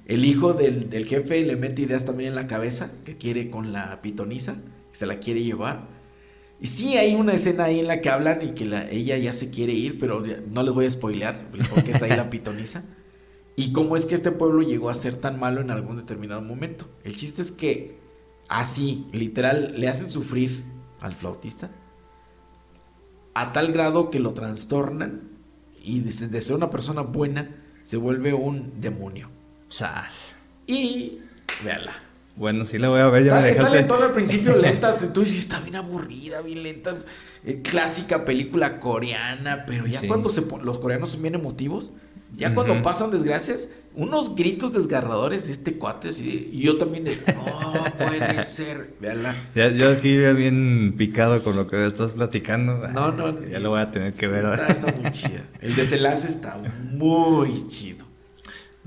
[0.06, 3.72] El hijo del, del jefe le mete ideas también en la cabeza que quiere con
[3.72, 4.54] la pitoniza,
[4.90, 5.86] que se la quiere llevar.
[6.60, 9.32] Y sí hay una escena ahí en la que hablan y que la- ella ya
[9.32, 12.82] se quiere ir, pero no les voy a spoilear por qué está ahí la pitoniza.
[13.54, 16.88] Y cómo es que este pueblo llegó a ser tan malo en algún determinado momento.
[17.04, 17.98] El chiste es que
[18.48, 20.64] así, literal, le hacen sufrir
[21.00, 21.70] al flautista
[23.34, 25.22] a tal grado que lo trastornan
[25.82, 29.30] y de, de ser una persona buena se vuelve un demonio.
[29.68, 30.36] Sas.
[30.66, 31.18] Y
[31.64, 31.94] véala.
[32.36, 34.96] Bueno, sí la voy a ver, ya Está, me está lentona al principio, lenta.
[34.96, 36.96] Tú dices, está bien aburrida, bien lenta.
[37.44, 40.08] eh, clásica película coreana, pero ya Sí.
[40.08, 41.92] cuando se los coreanos son bien emotivos,
[42.36, 47.16] ya cuando pasan desgracias, unos gritos desgarradores de este cuate, así y yo también de,
[47.16, 49.34] no puede ser, véala.
[49.54, 52.88] Ya, yo aquí ya bien picado con lo que estás platicando.
[52.88, 54.44] No, no, Ya lo voy a tener que sí, ver.
[54.44, 55.46] Está, está muy chida.
[55.60, 56.58] El desenlace está
[56.90, 58.11] muy chido.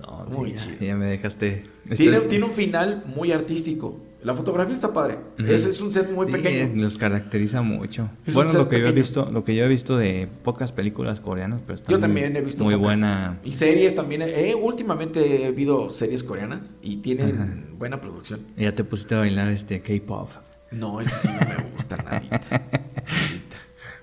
[0.06, 0.78] No, Muy ya- chido.
[0.82, 1.62] Ya, me dejaste.
[1.95, 3.99] Tiene, tiene un final muy artístico.
[4.22, 5.20] La fotografía está padre.
[5.38, 6.72] Es un set muy Sí, pequeño.
[6.82, 8.10] los caracteriza mucho.
[8.26, 11.20] Es bueno, lo que yo he visto, lo que yo he visto de pocas películas
[11.22, 12.88] coreanas, pero está Yo muy- también he visto muy pocas.
[12.99, 13.39] buena.
[13.43, 14.24] Y series también.
[14.24, 17.56] Eh, últimamente he visto series coreanas y tienen Ajá.
[17.78, 18.41] buena producción.
[18.58, 20.30] Ya te pusiste a bailar este K-pop.
[20.72, 22.41] No, ese sí no me gusta nadita.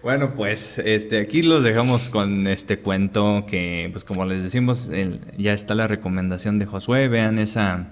[0.02, 5.20] Bueno, pues este aquí los dejamos con este cuento que, pues como les decimos, el-
[5.38, 7.08] ya está la recomendación de Josué.
[7.08, 7.86] Vean esa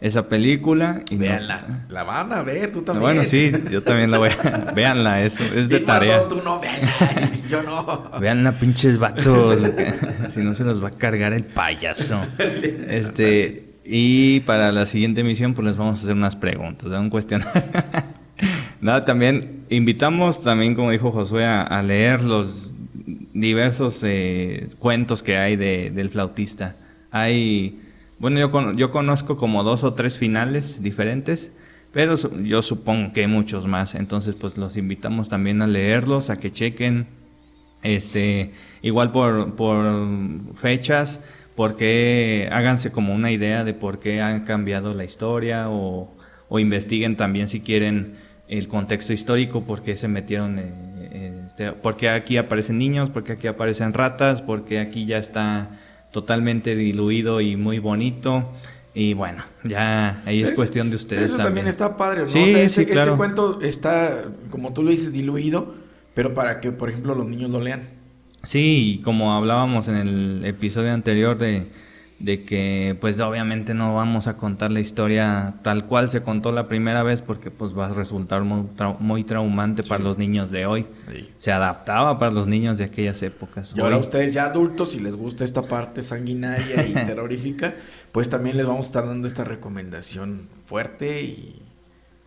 [0.00, 1.84] esa película y Véanla.
[1.88, 3.02] La van a ver, tú también.
[3.02, 4.72] Bueno, sí, yo también la voy a.
[4.74, 6.26] Véanla, es, es de tarea.
[6.26, 6.88] tú no, véanla.
[7.48, 8.10] Yo no.
[8.18, 9.60] Veanla, pinches vatos.
[10.30, 12.20] si no se los va a cargar el payaso.
[12.88, 13.68] Este.
[13.84, 17.62] Y para la siguiente emisión, pues les vamos a hacer unas preguntas, un cuestionario.
[18.82, 22.74] Nada, también invitamos, también como dijo Josué, a, leer los
[23.32, 26.74] diversos eh, cuentos que hay de- del flautista.
[27.12, 27.80] Hay,
[28.18, 31.52] bueno, yo, con- yo conozco como dos o tres finales diferentes,
[31.92, 33.94] pero yo supongo que hay muchos más.
[33.94, 37.06] Entonces, pues los invitamos también a leerlos, a que chequen
[37.84, 38.50] este,
[38.82, 39.76] igual por, por
[40.56, 41.20] fechas,
[41.54, 46.12] porque háganse como una idea de por qué han cambiado la historia o,
[46.48, 48.16] o investiguen también si quieren
[48.48, 53.24] el contexto histórico, por qué se metieron, eh, este, por qué aquí aparecen niños, por
[53.24, 55.78] qué aquí aparecen ratas, por qué aquí ya está
[56.10, 58.52] totalmente diluido y muy bonito.
[58.94, 61.32] Y bueno, ya ahí es, cuestión de ustedes.
[61.32, 61.66] Eso también.
[61.66, 62.26] está padre, ¿no?
[62.26, 63.02] Sí, este, sí, claro.
[63.02, 65.74] este cuento está, como tú lo dices, diluido,
[66.12, 67.88] pero para que, por ejemplo, los niños lo lean.
[68.42, 71.68] Sí, como hablábamos en el episodio anterior de
[72.22, 76.68] de que pues obviamente no vamos a contar la historia tal cual se contó la
[76.68, 80.86] primera vez porque pues va a resultar muy, traumante para los niños de hoy.
[81.38, 83.74] Se adaptaba para los niños de aquellas épocas.
[83.76, 87.74] Y ahora ustedes ya adultos, si les gusta esta parte sanguinaria y terrorífica,
[88.12, 91.62] pues también les vamos a estar dando esta recomendación fuerte y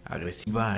[0.06, 0.78] agresiva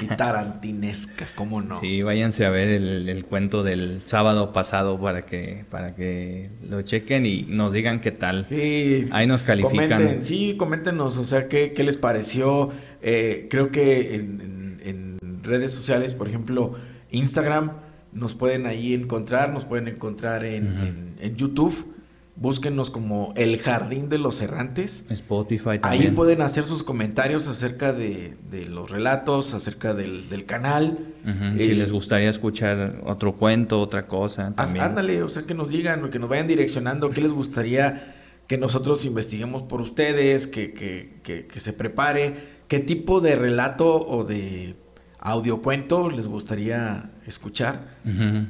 [0.00, 1.80] y tarantinesca, ¿cómo no?
[1.80, 7.26] Sí, váyanse a ver el, cuento del sábado pasado para que para que lo chequen
[7.26, 8.46] y nos digan qué tal.
[8.46, 9.90] Sí, ahí nos califican.
[9.90, 12.70] Comenten, sí, coméntenos, o sea, qué, qué les pareció.
[13.02, 14.50] Eh, creo que en,
[15.42, 16.74] redes sociales, por ejemplo,
[17.10, 17.72] Instagram,
[18.12, 21.86] nos pueden ahí encontrar, nos pueden encontrar en, en YouTube
[22.40, 25.04] Búsquenos como El Jardín de los Errantes.
[25.10, 26.02] Spotify también.
[26.02, 30.98] Ahí pueden hacer sus comentarios acerca de, los relatos, acerca del, canal.
[31.58, 34.54] si les gustaría escuchar otro cuento, otra cosa.
[34.54, 34.86] También.
[34.86, 38.16] Ándale, o sea, que nos digan, que nos vayan direccionando qué les gustaría
[38.46, 42.36] que nosotros investiguemos por ustedes, que, que, que, se prepare,
[42.68, 44.76] qué tipo de relato o de
[45.18, 47.98] audiocuento les gustaría escuchar.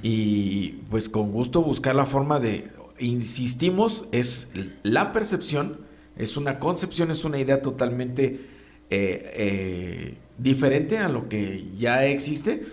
[0.03, 2.70] Y pues con gusto buscar la forma de
[3.01, 4.48] insistimos, es
[4.82, 5.78] la percepción,
[6.16, 8.40] es una concepción, es una idea totalmente
[8.90, 12.66] eh, eh, diferente a lo que ya existe,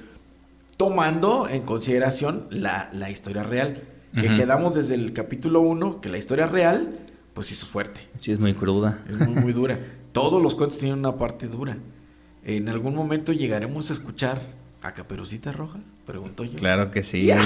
[0.76, 3.84] tomando en consideración la, historia real.
[4.20, 6.98] Que quedamos desde el capítulo 1, que la historia real,
[7.36, 8.02] pues es fuerte.
[8.20, 9.04] Sí, es muy cruda.
[9.08, 9.80] Es muy, muy dura.
[10.12, 11.78] Todos los cuentos tienen una parte dura.
[12.44, 14.42] En algún momento llegaremos a escuchar
[14.82, 16.58] a Caperucita Roja, pregunto yo.
[16.58, 17.30] Claro que sí.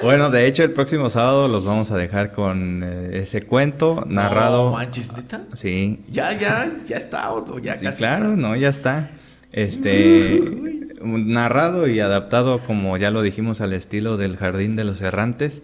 [0.00, 4.66] Bueno, de hecho, el próximo sábado los vamos a dejar con eh, ese cuento narrado.
[4.66, 5.42] No manches, neta.
[5.54, 6.04] Sí.
[6.08, 7.28] Ya, ya, ya está,
[7.60, 9.10] ya sí, Claro, no, ya está.
[9.50, 10.40] Este.
[11.02, 15.62] narrado y adaptado, como ya lo dijimos, al estilo del Jardín de los Errantes.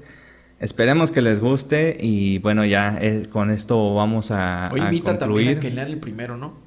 [0.61, 5.59] Esperemos que les guste y bueno, ya eh, con esto vamos a, Hoy invita también
[5.59, 6.64] a que lean el primero, ¿no?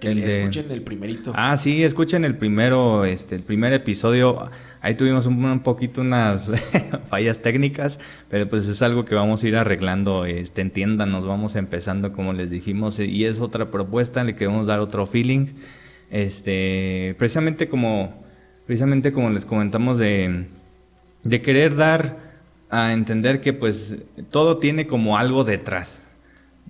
[0.00, 1.32] Que escuchen el primerito.
[1.34, 4.50] Ah, sí, escuchen el primero, este, el primer episodio.
[4.80, 6.50] Ahí tuvimos un, poquito unas
[7.04, 10.24] fallas técnicas, pero pues es algo que vamos a ir arreglando.
[10.24, 14.80] Este, entiendan, nos vamos empezando como les dijimos y es otra propuesta, le queremos dar
[14.80, 15.48] otro feeling.
[16.10, 18.24] Este, precisamente como,
[18.66, 20.46] precisamente como les comentamos de,
[21.24, 22.34] de querer dar
[22.70, 23.98] a entender que pues
[24.30, 26.03] todo tiene como algo detrás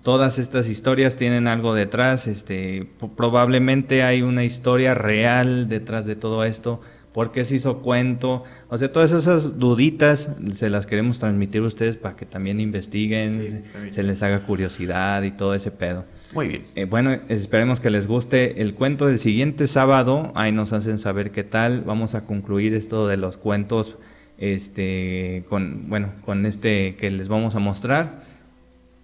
[0.04, 2.86] todas estas historias tienen algo detrás, este,
[3.16, 6.82] probablemente hay una historia real detrás de todo esto,
[7.14, 11.66] por qué se hizo cuento, o sea, todas esas duditas se las queremos transmitir a
[11.66, 16.04] ustedes para que también investiguen, se les haga curiosidad y todo ese pedo.
[16.34, 16.66] Muy bien.
[16.74, 21.30] Eh, bueno, esperemos que les guste el cuento del siguiente sábado, ahí nos hacen saber
[21.30, 23.96] qué tal, vamos a concluir esto de los cuentos
[24.36, 28.33] este con bueno, con este que les vamos a mostrar.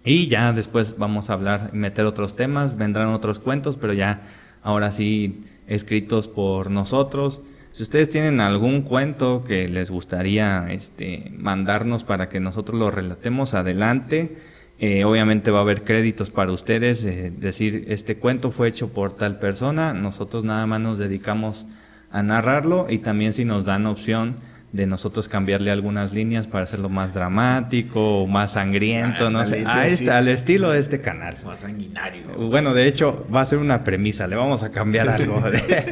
[0.03, 4.21] Y ya después vamos a hablar y meter otros temas, vendrán otros cuentos, pero ya
[4.63, 7.41] ahora sí escritos por nosotros.
[7.71, 13.53] Si ustedes tienen algún cuento que les gustaría este, mandarnos para que nosotros lo relatemos,
[13.53, 14.37] adelante.
[14.83, 19.11] Eh, obviamente va a haber créditos para ustedes, eh, decir, este cuento fue hecho por
[19.11, 21.67] tal persona, nosotros nada más nos dedicamos
[22.09, 24.37] a narrarlo y también si nos dan opción
[24.71, 30.27] de nosotros cambiarle algunas líneas para hacerlo más dramático o más sangriento, no sé, al
[30.29, 31.37] estilo de este canal.
[31.43, 32.27] Más sanguinario.
[32.37, 35.43] Bueno, de hecho, va a ser una premisa, le vamos a cambiar algo.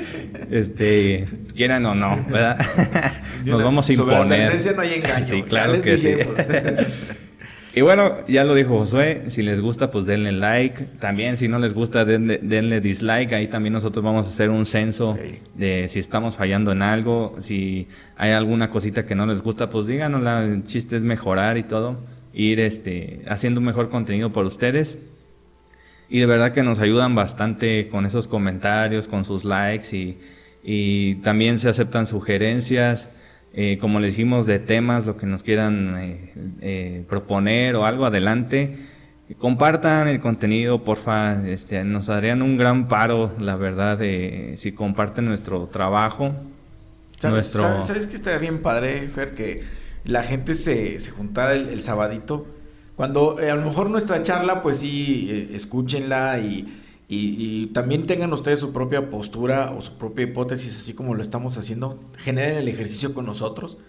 [0.51, 2.57] este, quieran o no, ¿verdad?
[3.45, 4.61] Nos vamos a imponer.
[4.61, 5.26] Sobre no hay engaño.
[5.26, 6.15] Sí, claro que sí.
[7.75, 10.85] Y bueno, ya lo dijo Josué, si les gusta, pues denle like.
[10.99, 13.33] También si no les gusta, denle, dislike.
[13.33, 15.15] Ahí también nosotros vamos a hacer un censo
[15.53, 17.35] de si estamos fallando en algo.
[17.39, 17.87] Si
[18.17, 20.25] hay alguna cosita que no les gusta, pues díganos.
[20.25, 21.99] El chiste es mejorar y todo.
[22.33, 24.97] Ir este, haciendo un mejor contenido por ustedes.
[26.09, 30.17] Y de verdad que nos ayudan bastante con esos comentarios, con sus likes y,
[30.63, 33.09] y también se aceptan sugerencias.
[33.53, 38.05] Eh, como les dijimos, de temas, lo que nos quieran eh, eh, proponer o algo,
[38.05, 38.77] adelante.
[39.38, 43.99] Compartan el contenido, porfa, este, nos harían un gran paro, la verdad,
[44.55, 46.34] si comparten nuestro trabajo.
[47.19, 49.35] ¿Sabes, ¿sabes, que estaría bien padre, Fer?
[49.35, 49.61] Que
[50.03, 52.47] la gente se, se juntara el, sabadito.
[52.95, 56.65] Cuando a lo mejor nuestra charla, pues sí, escúchenla y,
[57.11, 61.57] y, también tengan ustedes su propia postura o su propia hipótesis, así como lo estamos
[61.57, 61.99] haciendo.
[62.18, 63.80] Generen el ejercicio con nosotros.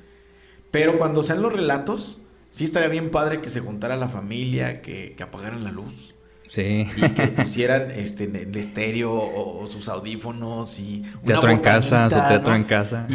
[0.71, 2.19] Pero cuando sean los relatos,
[2.51, 6.15] sí estaría bien padre que se juntara la familia, que, que apagaran la luz.
[6.49, 6.89] Sí.
[6.97, 12.55] Y que pusieran este, el estéreo o, sus audífonos y teatro en casa, su teatro
[12.55, 13.07] en casa.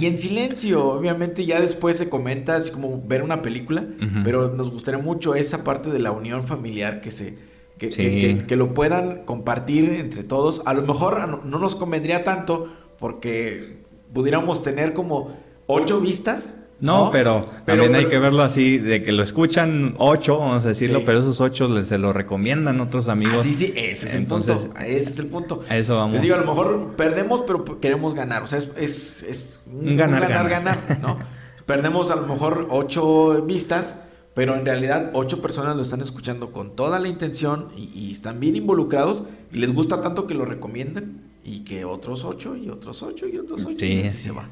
[0.00, 3.86] Y, en silencio, obviamente ya después se comenta así como ver una película,
[4.24, 7.38] pero nos gustaría mucho esa parte de la unión familiar que se
[7.78, 10.62] que, que, lo puedan compartir entre todos.
[10.66, 15.36] A lo mejor no nos convendría tanto porque pudiéramos tener como
[15.66, 20.64] ocho vistas no, Pero, también hay que verlo así, de que lo escuchan ocho, vamos
[20.64, 23.42] a decirlo, pero esos ocho les, se lo recomiendan otros amigos.
[23.42, 24.80] sí, sí, ese es Entonces, el punto.
[24.82, 25.62] Ese es el punto.
[25.68, 26.14] A eso vamos.
[26.14, 28.44] Les digo, a lo mejor perdemos, pero queremos ganar.
[28.44, 31.18] O sea, es, es, un ganar, ganar, ganar, ¿no?
[31.66, 33.96] perdemos a lo mejor ocho vistas,
[34.38, 38.54] pero en realidad ocho personas lo están escuchando con toda la intención y, están bien
[38.54, 43.26] involucrados y les gusta tanto que lo recomienden y que otros ocho y otros ocho
[43.26, 44.48] y otros ocho y así se va.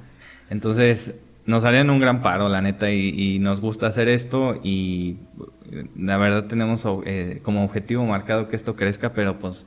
[0.50, 1.14] Entonces,
[1.44, 5.18] nos harían un gran paro, la neta, y, nos gusta hacer esto y
[5.96, 9.66] la verdad tenemos eh, como objetivo marcado que esto crezca, pero pues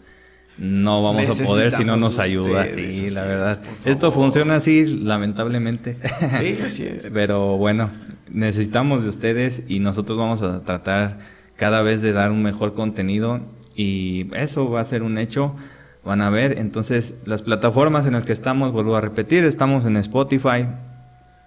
[0.58, 2.66] no vamos a poder si no nos ayuda.
[2.66, 3.62] sí, la verdad.
[3.86, 5.98] Esto funciona así, lamentablemente.
[6.41, 7.10] Sí, así es.
[7.14, 7.90] pero bueno,
[8.31, 11.19] necesitamos de ustedes y nosotros vamos a tratar
[11.56, 13.41] cada vez de dar un mejor contenido
[13.76, 15.56] y eso va a ser un hecho.
[16.03, 19.97] Van a ver, entonces las plataformas en las que estamos, vuelvo a repetir, estamos en
[19.97, 20.68] Spotify,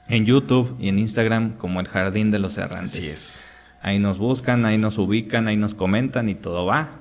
[0.09, 2.99] en YouTube y en Instagram como el Jardín de los Errantes.
[2.99, 3.45] Así es.
[3.81, 7.01] Ahí nos buscan, ahí nos ubican, ahí nos comentan y todo va.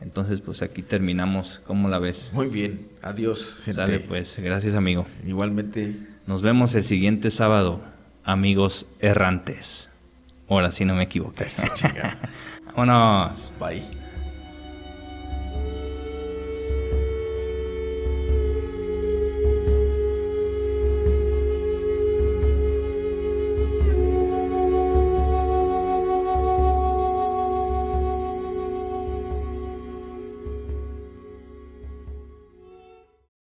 [0.00, 1.60] Entonces, pues aquí terminamos.
[1.66, 2.30] ¿Cómo la ves?
[2.32, 2.88] Muy bien.
[3.02, 3.72] Adiós, gente.
[3.72, 4.38] Sale, pues.
[4.40, 5.06] Gracias, amigo.
[5.26, 5.94] Igualmente.
[6.26, 7.82] Nos vemos el siguiente sábado,
[8.30, 9.88] amigos errantes.
[10.48, 11.46] Ahora sí no me equivoqué.
[12.76, 13.52] Vámonos.
[13.58, 13.99] Bye.